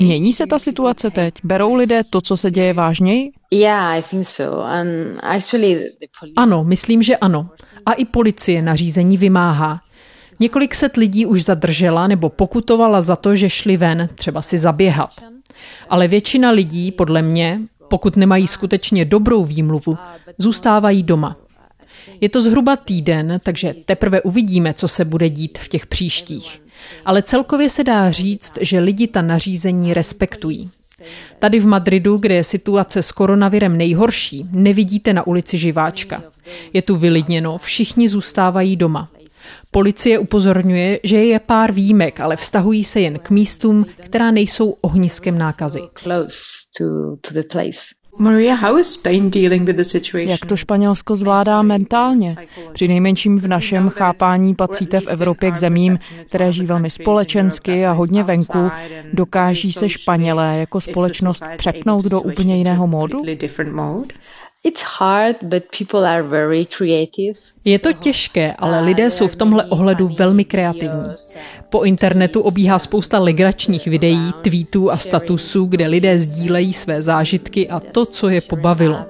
Mění 0.01 0.33
se 0.33 0.47
ta 0.47 0.59
situace 0.59 1.11
teď? 1.11 1.35
Berou 1.45 1.75
lidé 1.75 2.01
to, 2.11 2.21
co 2.21 2.37
se 2.37 2.51
děje 2.51 2.73
vážněji? 2.73 3.31
Ano, 6.37 6.65
myslím, 6.65 7.03
že 7.03 7.17
ano. 7.17 7.51
A 7.87 7.93
i 7.93 8.05
policie 8.05 8.63
nařízení 8.63 9.19
vymáhá. 9.19 9.81
Několik 10.41 10.75
set 10.75 10.97
lidí 10.97 11.27
už 11.27 11.45
zadržela 11.45 12.07
nebo 12.07 12.29
pokutovala 12.29 13.01
za 13.01 13.17
to, 13.17 13.35
že 13.35 13.51
šli 13.51 13.77
ven, 13.77 14.09
třeba 14.15 14.43
si 14.43 14.59
zaběhat. 14.59 15.11
Ale 15.89 16.09
většina 16.09 16.51
lidí, 16.51 16.93
podle 16.93 17.23
mě, 17.23 17.59
pokud 17.89 18.17
nemají 18.17 18.47
skutečně 18.47 19.05
dobrou 19.05 19.45
výmluvu, 19.45 19.99
zůstávají 20.39 21.03
doma. 21.03 21.37
Je 22.21 22.29
to 22.29 22.41
zhruba 22.41 22.77
týden, 22.77 23.41
takže 23.43 23.75
teprve 23.85 24.23
uvidíme, 24.23 24.75
co 24.75 24.89
se 24.89 25.05
bude 25.05 25.29
dít 25.29 25.59
v 25.59 25.69
těch 25.69 25.87
příštích. 25.87 26.64
Ale 27.05 27.23
celkově 27.23 27.71
se 27.71 27.85
dá 27.85 28.11
říct, 28.11 28.53
že 28.61 28.81
lidi 28.81 29.07
ta 29.07 29.23
nařízení 29.23 29.95
respektují. 29.95 30.71
Tady 31.39 31.59
v 31.59 31.67
Madridu, 31.67 32.17
kde 32.17 32.35
je 32.35 32.45
situace 32.45 33.03
s 33.03 33.13
koronavirem 33.13 33.77
nejhorší, 33.77 34.47
nevidíte 34.51 35.13
na 35.13 35.27
ulici 35.27 35.59
živáčka. 35.59 36.23
Je 36.73 36.83
tu 36.83 36.97
vylidněno, 36.97 37.59
všichni 37.59 38.09
zůstávají 38.09 38.77
doma. 38.77 39.11
Policie 39.71 40.19
upozorňuje, 40.19 41.01
že 41.03 41.25
je 41.25 41.39
pár 41.39 41.73
výjimek, 41.73 42.21
ale 42.21 42.37
vztahují 42.37 42.85
se 42.85 43.01
jen 43.01 43.19
k 43.19 43.31
místům, 43.31 43.87
která 44.01 44.31
nejsou 44.31 44.71
ohniskem 44.81 45.39
nákazy. 45.39 45.81
Maria, 48.19 48.55
how 48.55 48.79
is 48.79 48.93
Spain 48.93 49.31
dealing 49.31 49.67
with 49.67 49.77
the 49.77 49.85
situation? 49.85 50.31
Jak 50.31 50.47
to 50.47 50.57
Španělsko 50.57 51.17
zvládá 51.17 51.63
mentálně? 51.63 52.35
Při 52.73 52.89
nejmenším 52.89 53.39
v 53.39 53.47
našem 53.47 53.89
chápání 53.89 54.55
patříte 54.55 55.01
v 55.01 55.09
Evropě 55.09 55.51
k 55.51 55.57
zemím, 55.57 55.99
které 56.29 56.53
žijí 56.53 56.67
velmi 56.67 56.91
společensky 56.91 57.87
a 57.87 57.93
hodně 57.93 58.23
venku. 58.23 58.71
Dokáží 59.13 59.73
se 59.73 59.89
Španělé 59.89 60.57
jako 60.59 60.81
společnost 60.81 61.43
přepnout 61.57 62.05
do 62.05 62.21
úplně 62.21 62.57
jiného 62.57 62.87
módu? 62.87 63.23
Je 67.65 67.79
to 67.79 67.93
těžké, 67.93 68.55
ale 68.59 68.81
lidé 68.81 69.11
jsou 69.11 69.29
v 69.29 69.37
tomhle 69.37 69.65
ohledu 69.65 70.09
velmi 70.09 70.45
kreativní. 70.45 71.11
Po 71.69 71.83
internetu 71.83 72.41
obíhá 72.41 72.79
spousta 72.79 73.19
legračních 73.19 73.87
videí, 73.87 74.33
tweetů 74.43 74.91
a 74.91 74.97
statusů, 74.97 75.65
kde 75.65 75.87
lidé 75.87 76.19
sdílejí 76.19 76.73
své 76.73 77.03
zážitky 77.03 77.69
a 77.69 77.81
to, 77.81 78.07
co 78.07 78.29
je 78.29 78.41
pobavilo. 78.41 79.05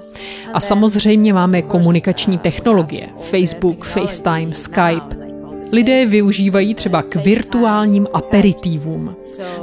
A 0.52 0.60
samozřejmě 0.60 1.32
máme 1.32 1.62
komunikační 1.62 2.38
technologie. 2.38 3.08
Facebook, 3.20 3.84
FaceTime, 3.84 4.54
Skype. 4.54 5.23
Lidé 5.74 6.06
využívají 6.06 6.74
třeba 6.74 7.02
k 7.02 7.14
virtuálním 7.14 8.06
aperitivům. 8.12 9.16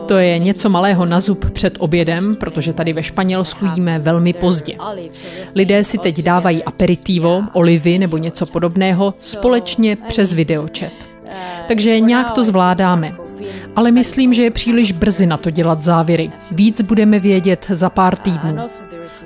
To 0.07 0.17
je 0.17 0.39
něco 0.39 0.69
malého 0.69 1.05
na 1.05 1.21
zub 1.21 1.51
před 1.51 1.77
obědem, 1.79 2.35
protože 2.35 2.73
tady 2.73 2.93
ve 2.93 3.03
Španělsku 3.03 3.65
jíme 3.65 3.99
velmi 3.99 4.33
pozdě. 4.33 4.77
Lidé 5.55 5.83
si 5.83 5.97
teď 5.97 6.21
dávají 6.21 6.63
aperitivo, 6.63 7.43
olivy 7.53 7.97
nebo 7.97 8.17
něco 8.17 8.45
podobného 8.45 9.13
společně 9.17 9.95
přes 10.07 10.33
videočet. 10.33 10.93
Takže 11.67 11.99
nějak 11.99 12.31
to 12.31 12.43
zvládáme. 12.43 13.20
Ale 13.75 13.91
myslím, 13.91 14.33
že 14.33 14.43
je 14.43 14.51
příliš 14.51 14.91
brzy 14.91 15.25
na 15.25 15.37
to 15.37 15.49
dělat 15.49 15.83
závěry. 15.83 16.31
Víc 16.51 16.81
budeme 16.81 17.19
vědět 17.19 17.65
za 17.69 17.89
pár 17.89 18.15
týdnů. 18.15 18.57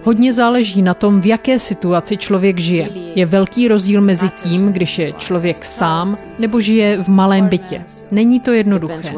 Hodně 0.03 0.33
záleží 0.33 0.81
na 0.81 0.93
tom, 0.93 1.21
v 1.21 1.25
jaké 1.25 1.59
situaci 1.59 2.17
člověk 2.17 2.59
žije. 2.59 2.89
Je 3.15 3.25
velký 3.25 3.67
rozdíl 3.67 4.01
mezi 4.01 4.29
tím, 4.29 4.73
když 4.73 4.99
je 4.99 5.13
člověk 5.13 5.65
sám 5.65 6.17
nebo 6.39 6.61
žije 6.61 6.97
v 7.03 7.07
malém 7.07 7.47
bytě. 7.47 7.83
Není 8.11 8.39
to 8.39 8.51
jednoduché. 8.51 9.11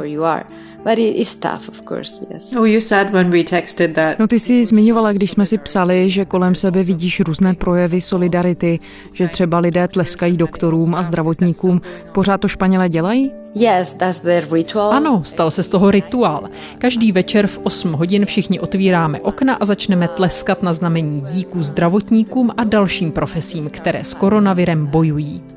But 0.83 0.99
it 0.99 1.15
is 1.15 1.35
tough, 1.35 1.69
of 1.69 1.81
course, 1.81 2.25
yes. 2.33 2.53
Oh, 2.53 2.67
you 2.67 2.81
said 2.81 3.13
when 3.13 3.29
we 3.29 3.43
texted 3.43 3.93
that. 3.93 4.19
No 4.19 4.27
ty 4.27 4.39
si 4.39 4.65
zmiňovala, 4.65 5.13
když 5.13 5.31
jsme 5.31 5.45
si 5.45 5.57
psali, 5.57 6.09
že 6.09 6.25
kolem 6.25 6.55
sebe 6.55 6.83
vidíš 6.83 7.19
různé 7.19 7.53
projevy 7.53 8.01
solidarity, 8.01 8.79
že 9.13 9.27
třeba 9.27 9.59
lidé 9.59 9.87
tleskají 9.87 10.37
doktorům 10.37 10.95
a 10.95 11.03
zdravotníkům. 11.03 11.81
Pořád 12.11 12.41
to 12.41 12.47
Španělé 12.47 12.89
dělají? 12.89 13.31
Yes, 13.55 13.93
that's 13.93 14.19
the 14.19 14.41
ritual. 14.51 14.91
Ano, 14.91 15.23
stal 15.23 15.51
se 15.51 15.63
z 15.63 15.67
toho 15.67 15.91
rituál. 15.91 16.49
Každý 16.77 17.11
večer 17.11 17.47
v 17.47 17.59
8 17.63 17.93
hodin 17.93 18.25
všichni 18.25 18.59
otvíráme 18.59 19.19
okna 19.19 19.53
a 19.53 19.65
začneme 19.65 20.07
tleskat 20.07 20.63
na 20.63 20.73
znamení 20.73 21.21
díku 21.21 21.63
zdravotníkům 21.63 22.51
a 22.57 22.63
dalším 22.63 23.11
profesím, 23.11 23.69
které 23.69 24.03
s 24.03 24.13
koronavirem 24.13 24.85
bojují. 24.85 25.56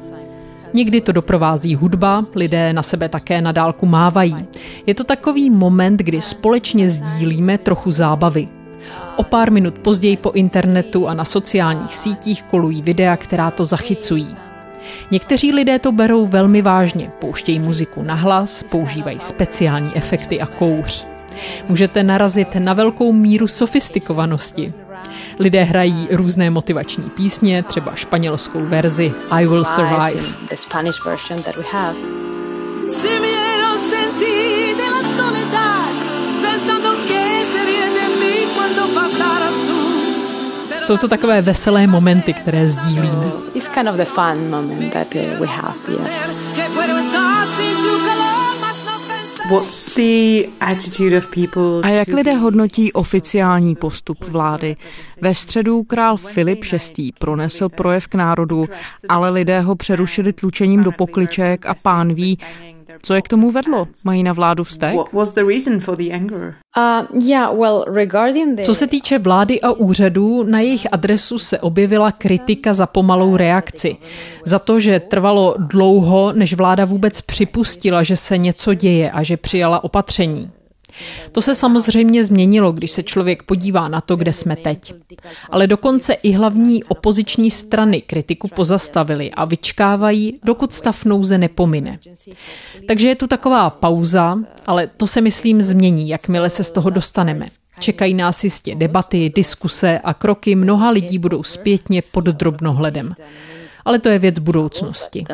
Někdy 0.73 1.01
to 1.01 1.13
doprovází 1.13 1.75
hudba, 1.75 2.25
lidé 2.35 2.73
na 2.73 2.83
sebe 2.83 3.09
také 3.09 3.41
na 3.41 3.53
dálku 3.53 3.87
mávají. 3.87 4.47
Je 4.87 4.95
to 4.95 5.05
takový 5.05 5.51
moment, 5.51 5.97
kdy 5.97 6.21
společně 6.21 6.91
sdílíme 6.91 7.59
trochu 7.59 7.91
zábavy. 7.91 8.49
O 9.17 9.23
pár 9.23 9.53
minut 9.53 9.79
později 9.79 10.17
po 10.17 10.31
internetu 10.31 11.09
a 11.09 11.15
na 11.15 11.25
sociálních 11.25 11.97
sítích 11.97 12.43
kolují 12.43 12.83
videa, 12.83 13.17
která 13.17 13.51
to 13.51 13.65
zachycují. 13.65 14.37
Někteří 15.11 15.53
lidé 15.53 15.79
to 15.79 15.93
berou 15.93 16.27
velmi 16.27 16.63
vážně, 16.63 17.11
pouštějí 17.19 17.61
muziku 17.61 18.03
na 18.03 18.15
hlas, 18.15 18.63
používají 18.63 19.21
speciální 19.21 19.91
efekty 19.95 20.41
a 20.41 20.47
kouř. 20.47 21.07
Můžete 21.69 22.03
narazit 22.03 22.55
na 22.55 22.73
velkou 22.73 23.13
míru 23.13 23.47
sofistikovanosti. 23.47 24.73
Lidé 25.41 25.63
hrají 25.65 26.09
různé 26.11 26.51
motivační 26.51 27.11
písně, 27.11 27.63
třeba 27.63 27.95
španělskou 27.95 28.61
verzi 28.65 29.15
I 29.31 29.47
Will 29.47 29.65
Survive. 29.65 30.25
Jsou 40.83 40.97
to 40.97 41.09
takové 41.09 41.43
veselé 41.43 41.87
momenty, 41.87 42.33
které 42.33 42.69
sdílíme. 42.69 43.31
It's 43.55 43.69
kind 43.69 43.89
of 43.89 43.97
the 43.97 44.05
fun 44.05 44.51
moment 44.51 44.93
that 44.93 45.15
uh, 45.15 45.41
we 45.41 45.47
have, 45.47 45.75
yes. 45.89 46.50
A 51.83 51.89
jak 51.89 52.09
lidé 52.09 52.35
hodnotí 52.35 52.93
oficiální 52.93 53.77
postup 53.77 54.25
vlády? 54.25 54.77
Ve 55.21 55.35
středu 55.35 55.83
král 55.83 56.17
Filip 56.17 56.65
VI. 56.97 57.13
pronesl 57.19 57.69
projev 57.69 58.07
k 58.07 58.15
národu, 58.15 58.65
ale 59.09 59.31
lidé 59.31 59.61
ho 59.61 59.77
přerušili 59.77 60.33
tlučením 60.33 60.83
do 60.83 60.93
pokliček 60.93 61.67
a 61.67 61.75
pán 61.75 62.15
ví, 62.15 62.39
co 63.03 63.15
je 63.15 63.23
k 63.23 63.29
tomu 63.29 63.51
vedlo? 63.51 63.89
Mají 64.05 64.23
na 64.23 64.33
vládu 64.33 64.65
vztek? 64.65 64.95
Uh, 64.95 65.05
Co 68.65 68.75
se 68.75 68.87
týče 68.87 69.19
vlády 69.19 69.61
a 69.61 69.73
úřadů, 69.73 70.43
na 70.43 70.61
jejich 70.61 70.87
adresu 70.93 71.39
se 71.39 71.59
objevila 71.59 72.13
kritika 72.13 72.75
za 72.75 72.87
pomalou 72.87 73.37
reakci. 73.37 73.97
Za 74.45 74.59
to, 74.59 74.81
že 74.81 75.01
trvalo 75.01 75.55
dlouho, 75.59 76.33
než 76.33 76.55
vláda 76.55 76.85
vůbec 76.85 77.21
připustila, 77.21 78.03
že 78.03 78.17
se 78.17 78.39
něco 78.39 78.75
děje 78.75 79.11
a 79.11 79.23
že 79.23 79.37
přijala 79.37 79.85
opatření. 79.85 80.51
To 81.33 81.43
se 81.43 81.55
samozřejmě 81.55 82.25
změnilo, 82.25 82.73
když 82.73 82.91
se 82.91 83.03
člověk 83.03 83.43
podívá 83.43 83.89
na 83.89 84.01
to, 84.01 84.17
kde 84.17 84.33
jsme 84.33 84.57
teď. 84.57 84.95
Ale 85.51 85.67
dokonce 85.67 86.13
i 86.13 86.33
hlavní 86.33 86.85
opoziční 86.85 87.51
strany 87.51 88.03
kritiku 88.03 88.49
pozastavili 88.49 89.31
a 89.31 89.45
vyčkávají, 89.45 90.41
dokud 90.45 90.75
stav 90.75 91.05
nouze 91.05 91.39
nepomine. 91.39 91.99
Takže 92.89 93.09
je 93.09 93.15
tu 93.15 93.27
taková 93.27 93.71
pauza, 93.71 94.39
ale 94.67 94.91
to 94.97 95.07
se 95.07 95.21
myslím 95.21 95.63
změní, 95.63 96.09
jakmile 96.09 96.51
se 96.51 96.65
z 96.65 96.71
toho 96.71 96.91
dostaneme. 96.91 97.47
Čekají 97.79 98.15
nás 98.15 98.45
jistě 98.45 98.75
debaty, 98.75 99.33
diskuse 99.35 99.99
a 99.99 100.15
kroky 100.15 100.55
mnoha 100.55 100.91
lidí 100.91 101.19
budou 101.19 101.43
zpětně 101.43 102.03
pod 102.03 102.25
drobnohledem. 102.25 103.15
Ale 103.85 103.99
to 103.99 104.09
je 104.09 104.19
věc 104.19 104.39
budoucnosti. 104.39 105.25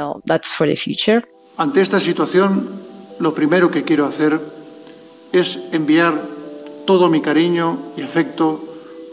Ante 1.59 1.81
esta 1.81 2.01
situación, 2.01 2.69
lo 3.21 3.31
primero 3.31 3.69
que 3.69 3.83
quiero 3.83 4.05
hacer 4.05 4.41
es 5.33 5.59
enviar 5.73 6.15
todo 6.85 7.09
mi 7.09 7.21
cariño 7.21 7.79
y 7.97 8.03
afecto 8.03 8.61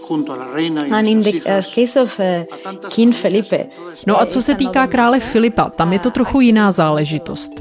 junto 0.07 0.33
a 0.33 0.37
la 0.37 0.47
reina 0.47 0.81
And 0.91 1.07
in 1.07 1.23
the 1.23 1.37
uh, 1.37 1.63
case 1.75 2.01
of 2.01 2.19
uh, 2.19 2.89
King 2.89 3.13
Felipe. 3.13 3.69
No 4.07 4.21
a 4.21 4.25
co 4.25 4.41
se 4.41 4.55
týká 4.55 4.87
krále 4.87 5.19
Filipa, 5.19 5.69
tam 5.69 5.93
je 5.93 5.99
to 5.99 6.11
trochu 6.11 6.41
jiná 6.41 6.71
záležitost. 6.71 7.51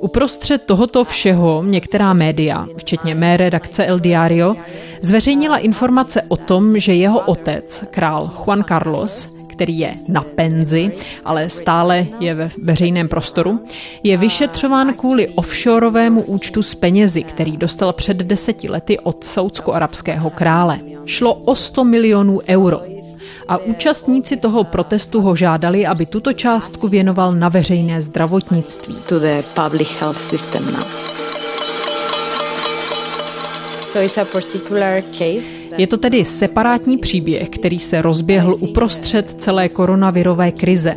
Uprostřed 0.00 0.62
tohoto 0.62 1.04
všeho 1.04 1.62
některá 1.66 2.12
média, 2.12 2.66
včetně 2.76 3.14
mé 3.14 3.36
redakce 3.36 3.86
El 3.86 4.00
Diario, 4.00 4.56
zveřejnila 5.00 5.58
informace 5.58 6.22
o 6.28 6.36
tom, 6.36 6.78
že 6.78 6.94
jeho 6.94 7.20
otec, 7.20 7.84
král 7.90 8.30
Juan 8.44 8.64
Carlos, 8.68 9.39
který 9.60 9.78
je 9.78 9.94
na 10.08 10.20
penzi, 10.20 10.92
ale 11.24 11.48
stále 11.48 12.06
je 12.20 12.34
ve 12.34 12.50
veřejném 12.62 13.08
prostoru, 13.08 13.60
je 14.02 14.16
vyšetřován 14.16 14.94
kvůli 14.94 15.28
offshoreovému 15.28 16.22
účtu 16.22 16.62
s 16.62 16.74
penězi, 16.74 17.22
který 17.22 17.56
dostal 17.56 17.92
před 17.92 18.16
deseti 18.16 18.68
lety 18.68 18.98
od 18.98 19.24
saudsko-arabského 19.24 20.30
krále. 20.30 20.80
Šlo 21.04 21.34
o 21.34 21.54
100 21.56 21.84
milionů 21.84 22.38
euro. 22.48 22.80
A 23.48 23.56
účastníci 23.56 24.36
toho 24.36 24.64
protestu 24.64 25.20
ho 25.20 25.36
žádali, 25.36 25.86
aby 25.86 26.06
tuto 26.06 26.32
částku 26.32 26.88
věnoval 26.88 27.32
na 27.32 27.48
veřejné 27.48 28.00
zdravotnictví. 28.00 28.96
To 29.08 29.18
the 29.18 29.42
public 29.54 29.88
health 30.00 30.20
system 30.20 30.66
now. 30.66 31.09
Je 35.76 35.86
to 35.86 35.96
tedy 35.96 36.24
separátní 36.24 36.98
příběh, 36.98 37.48
který 37.48 37.80
se 37.80 38.02
rozběhl 38.02 38.56
uprostřed 38.60 39.34
celé 39.38 39.68
koronavirové 39.68 40.52
krize. 40.52 40.94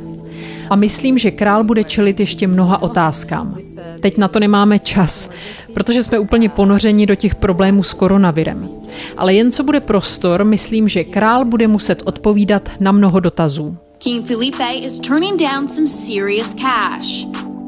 A 0.70 0.76
myslím, 0.76 1.18
že 1.18 1.32
král 1.32 1.64
bude 1.64 1.84
čelit 1.84 2.20
ještě 2.20 2.48
mnoha 2.48 2.82
otázkám. 2.82 3.58
Teď 4.00 4.18
na 4.18 4.28
to 4.28 4.40
nemáme 4.40 4.80
čas, 4.80 5.30
protože 5.74 6.04
jsme 6.04 6.20
úplně 6.20 6.50
ponořeni 6.50 7.06
do 7.06 7.16
těch 7.16 7.36
problémů 7.36 7.84
s 7.84 7.94
koronavirem. 7.94 8.70
Ale 9.18 9.34
jen 9.34 9.52
co 9.52 9.64
bude 9.64 9.80
prostor, 9.80 10.44
myslím, 10.44 10.88
že 10.88 11.04
král 11.04 11.46
bude 11.46 11.68
muset 11.68 12.02
odpovídat 12.06 12.70
na 12.80 12.92
mnoho 12.92 13.20
dotazů. 13.20 13.78
King 13.98 14.28
Felipe 14.28 14.74
is 14.74 15.00
turning 15.00 15.40
down 15.40 15.68
some 15.68 15.88
serious 15.88 16.54
cash. 16.54 17.26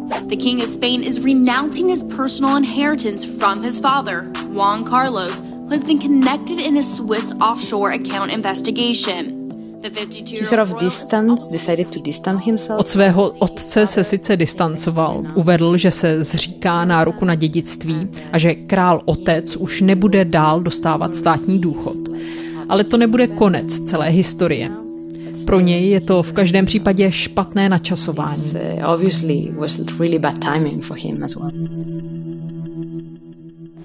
The 0.07 0.35
King 0.35 0.61
of 0.61 0.67
Spain 0.67 1.01
is 1.03 1.19
renouncing 1.19 1.89
his 1.89 2.03
personal 2.03 2.55
inheritance 2.57 3.25
from 3.25 3.63
his 3.63 3.79
father, 3.79 4.31
Juan 4.53 4.83
Carlos, 4.83 5.39
who 5.39 5.71
has 5.71 5.83
been 5.83 5.99
connected 5.99 6.59
in 6.59 6.77
a 6.77 6.83
Swiss 6.83 7.33
offshore 7.41 7.91
account 7.93 8.31
investigation. 8.31 9.45
Od 12.77 12.89
svého 12.89 13.29
otce 13.39 13.87
se 13.87 14.03
sice 14.03 14.37
distancoval, 14.37 15.23
uvedl, 15.35 15.77
že 15.77 15.91
se 15.91 16.23
zříká 16.23 16.85
nároku 16.85 17.25
na 17.25 17.35
dědictví 17.35 18.07
a 18.31 18.37
že 18.37 18.55
král 18.55 19.01
otec 19.05 19.55
už 19.55 19.81
nebude 19.81 20.25
dál 20.25 20.59
dostávat 20.59 21.15
státní 21.15 21.59
důchod. 21.59 21.97
Ale 22.69 22.83
to 22.83 22.97
nebude 22.97 23.27
konec 23.27 23.79
celé 23.79 24.09
historie. 24.09 24.84
Pro 25.45 25.59
něj 25.59 25.89
je 25.89 26.01
to 26.01 26.23
v 26.23 26.33
každém 26.33 26.65
případě 26.65 27.11
špatné 27.11 27.69
načasování. 27.69 28.53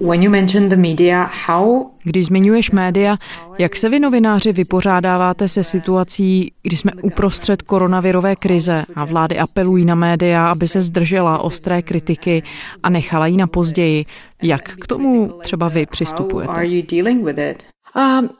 When 0.00 0.22
you 0.22 0.30
mentioned 0.30 0.70
the 0.70 0.76
media, 0.76 1.30
how... 1.46 1.86
Když 2.04 2.26
zmiňuješ 2.26 2.70
média, 2.70 3.16
jak 3.58 3.76
se 3.76 3.88
vy 3.88 4.00
novináři 4.00 4.52
vypořádáváte 4.52 5.48
se 5.48 5.64
situací, 5.64 6.52
kdy 6.62 6.76
jsme 6.76 6.92
uprostřed 7.02 7.62
koronavirové 7.62 8.36
krize 8.36 8.84
a 8.94 9.04
vlády 9.04 9.38
apelují 9.38 9.84
na 9.84 9.94
média, 9.94 10.50
aby 10.50 10.68
se 10.68 10.82
zdržela 10.82 11.38
ostré 11.38 11.82
kritiky 11.82 12.42
a 12.82 12.90
nechala 12.90 13.26
ji 13.26 13.36
na 13.36 13.46
později? 13.46 14.04
Jak 14.42 14.68
k 14.68 14.86
tomu 14.86 15.32
třeba 15.42 15.68
vy 15.68 15.86
přistupujete? 15.86 16.52
Um, 17.96 18.30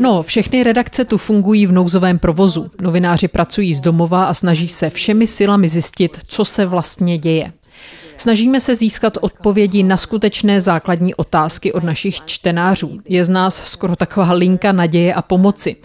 no, 0.00 0.22
všechny 0.22 0.62
redakce 0.62 1.04
tu 1.04 1.18
fungují 1.18 1.66
v 1.66 1.72
nouzovém 1.72 2.18
provozu. 2.18 2.70
Novináři 2.80 3.28
pracují 3.28 3.74
z 3.74 3.80
domova 3.80 4.24
a 4.24 4.34
snaží 4.34 4.68
se 4.68 4.90
všemi 4.90 5.26
silami 5.26 5.68
zjistit, 5.68 6.18
co 6.26 6.44
se 6.44 6.66
vlastně 6.66 7.18
děje. 7.18 7.52
Snažíme 8.16 8.60
se 8.60 8.74
získat 8.74 9.18
odpovědi 9.20 9.82
na 9.82 9.96
skutečné 9.96 10.60
základní 10.60 11.14
otázky 11.14 11.72
od 11.72 11.84
našich 11.84 12.24
čtenářů. 12.24 13.00
Je 13.08 13.24
z 13.24 13.28
nás 13.28 13.64
skoro 13.64 13.96
taková 13.96 14.32
linka 14.32 14.72
naděje 14.72 15.14
a 15.14 15.22
pomoci. 15.22 15.76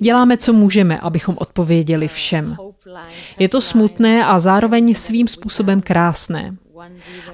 Děláme, 0.00 0.36
co 0.36 0.52
můžeme, 0.52 1.00
abychom 1.00 1.36
odpověděli 1.38 2.08
všem. 2.08 2.56
Je 3.38 3.48
to 3.48 3.60
smutné 3.60 4.24
a 4.24 4.38
zároveň 4.38 4.94
svým 4.94 5.28
způsobem 5.28 5.80
krásné. 5.80 6.56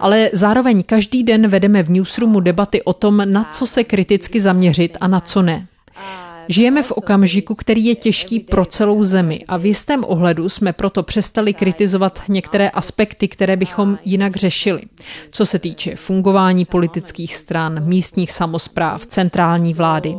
Ale 0.00 0.30
zároveň 0.32 0.82
každý 0.82 1.22
den 1.22 1.48
vedeme 1.48 1.82
v 1.82 1.90
newsroomu 1.90 2.40
debaty 2.40 2.82
o 2.82 2.92
tom, 2.92 3.22
na 3.24 3.44
co 3.44 3.66
se 3.66 3.84
kriticky 3.84 4.40
zaměřit 4.40 4.96
a 5.00 5.08
na 5.08 5.20
co 5.20 5.42
ne. 5.42 5.66
Žijeme 6.50 6.82
v 6.82 6.92
okamžiku, 6.92 7.54
který 7.54 7.84
je 7.84 7.94
těžký 7.94 8.40
pro 8.40 8.64
celou 8.64 9.02
zemi 9.02 9.44
a 9.48 9.56
v 9.56 9.66
jistém 9.66 10.04
ohledu 10.04 10.48
jsme 10.48 10.72
proto 10.72 11.02
přestali 11.02 11.54
kritizovat 11.54 12.22
některé 12.28 12.70
aspekty, 12.70 13.28
které 13.28 13.56
bychom 13.56 13.98
jinak 14.04 14.36
řešili. 14.36 14.82
Co 15.30 15.46
se 15.46 15.58
týče 15.58 15.96
fungování 15.96 16.64
politických 16.64 17.34
stran, 17.34 17.84
místních 17.84 18.32
samozpráv, 18.32 19.06
centrální 19.06 19.74
vlády. 19.74 20.14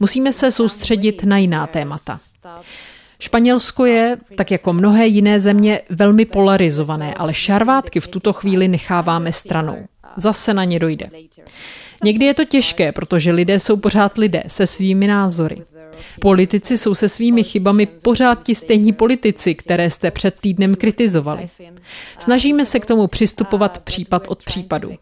Musíme 0.00 0.32
se 0.32 0.50
soustředit 0.50 1.24
na 1.24 1.38
jiná 1.38 1.66
témata. 1.66 2.20
Španělsko 3.20 3.86
je, 3.86 4.16
tak 4.36 4.50
jako 4.50 4.72
mnohé 4.72 5.06
jiné 5.06 5.40
země, 5.40 5.80
velmi 5.90 6.24
polarizované, 6.24 7.14
ale 7.14 7.34
šarvátky 7.34 8.00
v 8.00 8.08
tuto 8.08 8.32
chvíli 8.32 8.68
necháváme 8.68 9.32
stranou. 9.32 9.76
Zase 10.16 10.54
na 10.54 10.64
ně 10.64 10.78
dojde. 10.78 11.10
Někdy 12.04 12.24
je 12.24 12.34
to 12.34 12.44
těžké, 12.44 12.92
protože 12.92 13.32
lidé 13.32 13.60
jsou 13.60 13.76
pořád 13.76 14.18
lidé 14.18 14.42
se 14.46 14.66
svými 14.66 15.06
názory. 15.06 15.62
Politici 16.20 16.78
jsou 16.78 16.94
se 16.94 17.08
svými 17.08 17.44
chybami 17.44 17.86
pořád 17.86 18.42
ti 18.42 18.54
stejní 18.54 18.92
politici, 18.92 19.54
které 19.54 19.90
jste 19.90 20.10
před 20.10 20.40
týdnem 20.40 20.74
kritizovali. 20.74 21.46
Snažíme 22.18 22.64
se 22.64 22.80
k 22.80 22.86
tomu 22.86 23.06
přistupovat 23.06 23.78
případ 23.78 24.28
od 24.28 24.44
případu. 24.44 24.92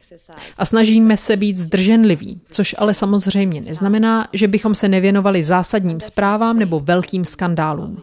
A 0.58 0.66
snažíme 0.66 1.16
se 1.16 1.36
být 1.36 1.58
zdrženliví, 1.58 2.40
což 2.52 2.74
ale 2.78 2.94
samozřejmě 2.94 3.60
neznamená, 3.60 4.28
že 4.32 4.48
bychom 4.48 4.74
se 4.74 4.88
nevěnovali 4.88 5.42
zásadním 5.42 6.00
zprávám 6.00 6.58
nebo 6.58 6.80
velkým 6.80 7.24
skandálům. 7.24 8.02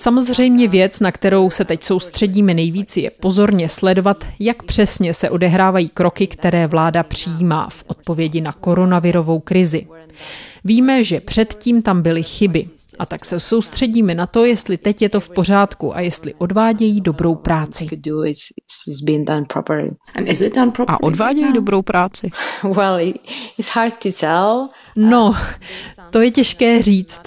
Samozřejmě 0.00 0.68
věc, 0.68 1.00
na 1.00 1.12
kterou 1.12 1.50
se 1.50 1.64
teď 1.64 1.82
soustředíme 1.82 2.54
nejvíc, 2.54 2.96
je 2.96 3.10
pozorně 3.10 3.68
sledovat, 3.68 4.26
jak 4.38 4.62
přesně 4.62 5.14
se 5.14 5.30
odehrávají 5.30 5.88
kroky, 5.88 6.26
které 6.26 6.66
vláda 6.66 7.02
přijímá 7.02 7.68
v 7.70 7.84
odpovědi 7.86 8.40
na 8.40 8.52
koronavirovou 8.52 9.40
krizi. 9.40 9.86
Víme, 10.64 11.04
že 11.04 11.20
předtím 11.20 11.82
tam 11.82 12.02
byly 12.02 12.22
chyby, 12.22 12.68
a 12.98 13.06
tak 13.06 13.24
se 13.24 13.40
soustředíme 13.40 14.14
na 14.14 14.26
to, 14.26 14.44
jestli 14.44 14.76
teď 14.76 15.02
je 15.02 15.08
to 15.08 15.20
v 15.20 15.30
pořádku 15.30 15.96
a 15.96 16.00
jestli 16.00 16.34
odvádějí 16.34 17.00
dobrou 17.00 17.34
práci. 17.34 17.86
A 20.86 21.02
odvádějí 21.02 21.52
dobrou 21.52 21.82
práci? 21.82 22.30
No, 24.96 25.34
to 26.10 26.20
je 26.20 26.30
těžké 26.30 26.82
říct. 26.82 27.20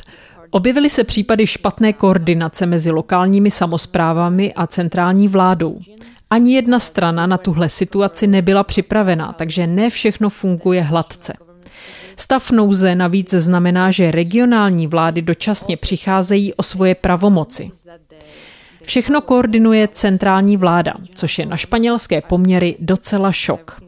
Objevily 0.53 0.89
se 0.89 1.03
případy 1.03 1.47
špatné 1.47 1.93
koordinace 1.93 2.65
mezi 2.65 2.91
lokálními 2.91 3.51
samozprávami 3.51 4.53
a 4.53 4.67
centrální 4.67 5.27
vládou. 5.27 5.79
Ani 6.29 6.55
jedna 6.55 6.79
strana 6.79 7.27
na 7.27 7.37
tuhle 7.37 7.69
situaci 7.69 8.27
nebyla 8.27 8.63
připravená, 8.63 9.33
takže 9.33 9.67
ne 9.67 9.89
všechno 9.89 10.29
funguje 10.29 10.81
hladce. 10.81 11.33
Stav 12.17 12.51
nouze 12.51 12.95
navíc 12.95 13.33
znamená, 13.33 13.91
že 13.91 14.11
regionální 14.11 14.87
vlády 14.87 15.21
dočasně 15.21 15.77
přicházejí 15.77 16.53
o 16.53 16.63
svoje 16.63 16.95
pravomoci. 16.95 17.69
Všechno 18.83 19.21
koordinuje 19.21 19.87
centrální 19.87 20.57
vláda, 20.57 20.93
což 21.15 21.39
je 21.39 21.45
na 21.45 21.57
španělské 21.57 22.21
poměry 22.21 22.75
docela 22.79 23.31
šok. 23.31 23.82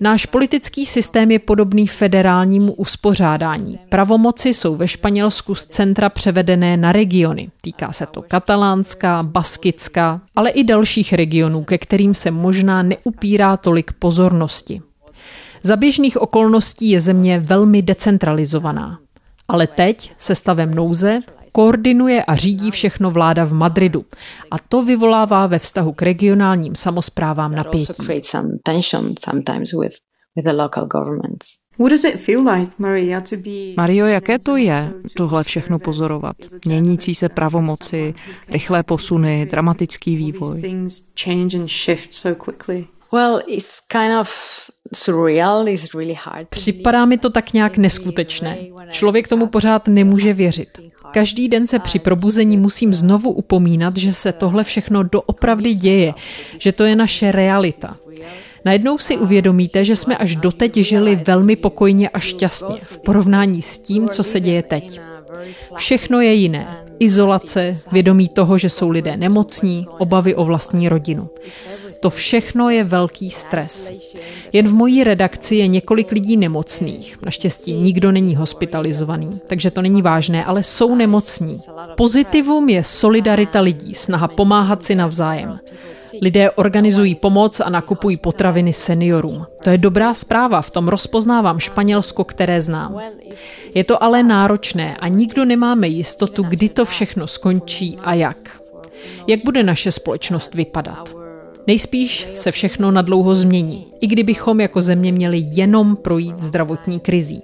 Náš 0.00 0.26
politický 0.26 0.86
systém 0.86 1.30
je 1.30 1.38
podobný 1.38 1.86
federálnímu 1.86 2.72
uspořádání. 2.72 3.78
Pravomoci 3.88 4.54
jsou 4.54 4.76
ve 4.76 4.88
Španělsku 4.88 5.54
z 5.54 5.64
centra 5.64 6.08
převedené 6.08 6.76
na 6.76 6.92
regiony. 6.92 7.50
Týká 7.60 7.92
se 7.92 8.06
to 8.06 8.22
katalánská, 8.22 9.22
baskická, 9.22 10.20
ale 10.36 10.50
i 10.50 10.64
dalších 10.64 11.12
regionů, 11.12 11.64
ke 11.64 11.78
kterým 11.78 12.14
se 12.14 12.30
možná 12.30 12.82
neupírá 12.82 13.56
tolik 13.56 13.92
pozornosti. 13.92 14.82
Za 15.62 15.76
běžných 15.76 16.22
okolností 16.22 16.90
je 16.90 17.00
země 17.00 17.38
velmi 17.38 17.82
decentralizovaná. 17.82 18.98
Ale 19.48 19.66
teď 19.66 20.12
se 20.18 20.34
stavem 20.34 20.74
nouze 20.74 21.20
koordinuje 21.52 22.24
a 22.24 22.34
řídí 22.34 22.70
všechno 22.70 23.10
vláda 23.10 23.44
v 23.44 23.52
Madridu. 23.52 24.04
A 24.50 24.58
to 24.58 24.82
vyvolává 24.82 25.46
ve 25.46 25.58
vztahu 25.58 25.92
k 25.92 26.02
regionálním 26.02 26.74
samozprávám 26.74 27.54
napětí. 27.54 27.86
Mario, 33.76 34.06
jaké 34.06 34.38
to 34.38 34.56
je 34.56 34.92
tohle 35.16 35.44
všechno 35.44 35.78
pozorovat? 35.78 36.36
Měnící 36.64 37.14
se 37.14 37.28
pravomoci, 37.28 38.14
rychlé 38.48 38.82
posuny, 38.82 39.46
dramatický 39.50 40.16
vývoj. 40.16 40.62
Připadá 46.48 47.04
mi 47.04 47.18
to 47.18 47.30
tak 47.30 47.52
nějak 47.52 47.76
neskutečné. 47.76 48.56
Člověk 48.90 49.28
tomu 49.28 49.46
pořád 49.46 49.88
nemůže 49.88 50.32
věřit. 50.32 50.68
Každý 51.12 51.48
den 51.48 51.66
se 51.66 51.78
při 51.78 51.98
probuzení 51.98 52.56
musím 52.56 52.94
znovu 52.94 53.30
upomínat, 53.30 53.96
že 53.96 54.12
se 54.12 54.32
tohle 54.32 54.64
všechno 54.64 55.02
doopravdy 55.02 55.74
děje, 55.74 56.14
že 56.58 56.72
to 56.72 56.84
je 56.84 56.96
naše 56.96 57.32
realita. 57.32 57.96
Najednou 58.64 58.98
si 58.98 59.18
uvědomíte, 59.18 59.84
že 59.84 59.96
jsme 59.96 60.16
až 60.16 60.36
doteď 60.36 60.76
žili 60.76 61.16
velmi 61.16 61.56
pokojně 61.56 62.08
a 62.08 62.18
šťastně 62.18 62.76
v 62.80 62.98
porovnání 62.98 63.62
s 63.62 63.78
tím, 63.78 64.08
co 64.08 64.22
se 64.22 64.40
děje 64.40 64.62
teď. 64.62 65.00
Všechno 65.76 66.20
je 66.20 66.34
jiné. 66.34 66.84
Izolace, 66.98 67.78
vědomí 67.92 68.28
toho, 68.28 68.58
že 68.58 68.68
jsou 68.68 68.90
lidé 68.90 69.16
nemocní, 69.16 69.86
obavy 69.98 70.34
o 70.34 70.44
vlastní 70.44 70.88
rodinu. 70.88 71.28
To 72.02 72.10
všechno 72.10 72.70
je 72.70 72.84
velký 72.84 73.30
stres. 73.30 73.92
Jen 74.52 74.68
v 74.68 74.72
mojí 74.72 75.04
redakci 75.04 75.56
je 75.56 75.66
několik 75.66 76.12
lidí 76.12 76.36
nemocných. 76.36 77.18
Naštěstí 77.22 77.74
nikdo 77.74 78.12
není 78.12 78.36
hospitalizovaný, 78.36 79.30
takže 79.46 79.70
to 79.70 79.82
není 79.82 80.02
vážné, 80.02 80.44
ale 80.44 80.62
jsou 80.62 80.94
nemocní. 80.94 81.56
Pozitivum 81.96 82.68
je 82.68 82.84
solidarita 82.84 83.60
lidí, 83.60 83.94
snaha 83.94 84.28
pomáhat 84.28 84.84
si 84.84 84.94
navzájem. 84.94 85.58
Lidé 86.22 86.50
organizují 86.50 87.14
pomoc 87.14 87.60
a 87.60 87.70
nakupují 87.70 88.16
potraviny 88.16 88.72
seniorům. 88.72 89.46
To 89.64 89.70
je 89.70 89.78
dobrá 89.78 90.14
zpráva, 90.14 90.62
v 90.62 90.70
tom 90.70 90.88
rozpoznávám 90.88 91.60
Španělsko, 91.60 92.24
které 92.24 92.60
znám. 92.60 93.00
Je 93.74 93.84
to 93.84 94.02
ale 94.02 94.22
náročné 94.22 94.96
a 94.96 95.08
nikdo 95.08 95.44
nemáme 95.44 95.88
jistotu, 95.88 96.42
kdy 96.42 96.68
to 96.68 96.84
všechno 96.84 97.26
skončí 97.26 97.98
a 98.04 98.14
jak. 98.14 98.36
Jak 99.26 99.44
bude 99.44 99.62
naše 99.62 99.92
společnost 99.92 100.54
vypadat? 100.54 101.21
Nejspíš 101.66 102.28
se 102.34 102.50
všechno 102.50 102.90
nadlouho 102.90 103.34
změní, 103.34 103.86
i 104.00 104.06
kdybychom 104.06 104.60
jako 104.60 104.82
země 104.82 105.12
měli 105.12 105.44
jenom 105.46 105.96
projít 105.96 106.40
zdravotní 106.40 107.00
krizí. 107.00 107.42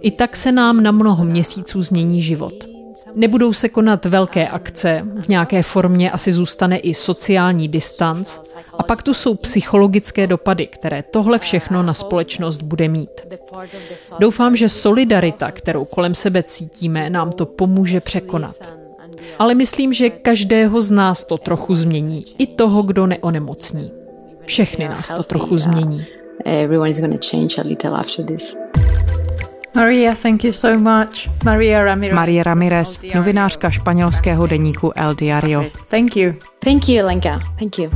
I 0.00 0.10
tak 0.10 0.36
se 0.36 0.52
nám 0.52 0.82
na 0.82 0.92
mnoho 0.92 1.24
měsíců 1.24 1.82
změní 1.82 2.22
život. 2.22 2.74
Nebudou 3.14 3.52
se 3.52 3.68
konat 3.68 4.04
velké 4.04 4.48
akce, 4.48 5.06
v 5.20 5.28
nějaké 5.28 5.62
formě 5.62 6.10
asi 6.10 6.32
zůstane 6.32 6.78
i 6.78 6.94
sociální 6.94 7.68
distanc 7.68 8.38
a 8.78 8.82
pak 8.82 9.02
tu 9.02 9.14
jsou 9.14 9.34
psychologické 9.34 10.26
dopady, 10.26 10.66
které 10.66 11.02
tohle 11.02 11.38
všechno 11.38 11.82
na 11.82 11.94
společnost 11.94 12.62
bude 12.62 12.88
mít. 12.88 13.20
Doufám, 14.18 14.56
že 14.56 14.68
solidarita, 14.68 15.50
kterou 15.50 15.84
kolem 15.84 16.14
sebe 16.14 16.42
cítíme, 16.42 17.10
nám 17.10 17.32
to 17.32 17.46
pomůže 17.46 18.00
překonat. 18.00 18.83
Ale 19.38 19.54
myslím, 19.54 19.92
že 19.92 20.10
každého 20.10 20.80
z 20.80 20.90
nás 20.90 21.24
to 21.24 21.38
trochu 21.38 21.74
změní. 21.74 22.24
I 22.38 22.46
toho, 22.46 22.82
kdo 22.82 23.06
neonemocní. 23.06 23.90
Všechny 24.44 24.88
nás 24.88 25.08
to 25.16 25.22
trochu 25.22 25.56
změní. 25.56 26.06
Maria, 29.74 30.14
thank 30.22 30.44
you 30.44 30.52
so 30.52 30.78
much. 30.78 31.44
Maria 31.44 31.84
Ramirez. 31.84 32.14
Maria 32.14 32.42
Ramirez, 32.42 32.98
novinářka 33.14 33.70
španělského 33.70 34.46
deníku 34.46 34.92
El 34.96 35.14
Diario. 35.14 35.64
Thank 35.90 36.16
you. 36.16 36.32
Thank 36.58 36.88
you, 36.88 37.06
Lenka. 37.06 37.38
Thank 37.58 37.78
you. 37.78 37.90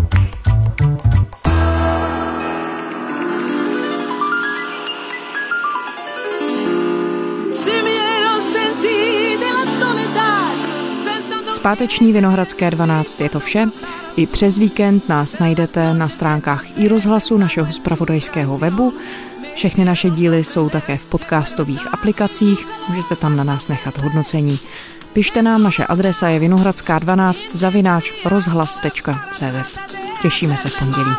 Zpáteční 11.59 12.13
Vinohradské 12.13 12.71
12 12.71 13.21
je 13.21 13.29
to 13.29 13.41
vše. 13.41 13.67
I 14.17 14.27
přes 14.27 14.59
víkend 14.59 15.09
nás 15.09 15.39
najdete 15.39 15.95
na 15.95 16.09
stránkách 16.09 16.65
i 16.77 16.89
rozhlasu 16.89 17.39
našeho 17.39 17.73
spravodajského 17.73 18.59
webu. 18.59 18.95
Všechny 19.55 19.85
naše 19.85 20.11
díly 20.11 20.45
jsou 20.45 20.69
také 20.69 20.97
v 20.97 21.07
podcastových 21.07 21.95
aplikacích, 21.95 22.67
můžete 22.89 23.17
tam 23.17 23.37
na 23.37 23.45
nás 23.45 23.69
nechat 23.69 23.99
hodnocení. 23.99 24.59
Pište 25.13 25.43
nám, 25.43 25.63
naše 25.63 25.87
adresa 25.87 26.29
je 26.29 26.41
vinohradská12 26.41 27.35
zavináč 27.53 28.13
rozhlas.cz. 28.25 29.79
Těšíme 30.23 30.57
se 30.57 30.69
v 30.69 30.79
pondělí. 30.79 31.11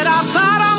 era 0.00 0.22
para 0.32 0.70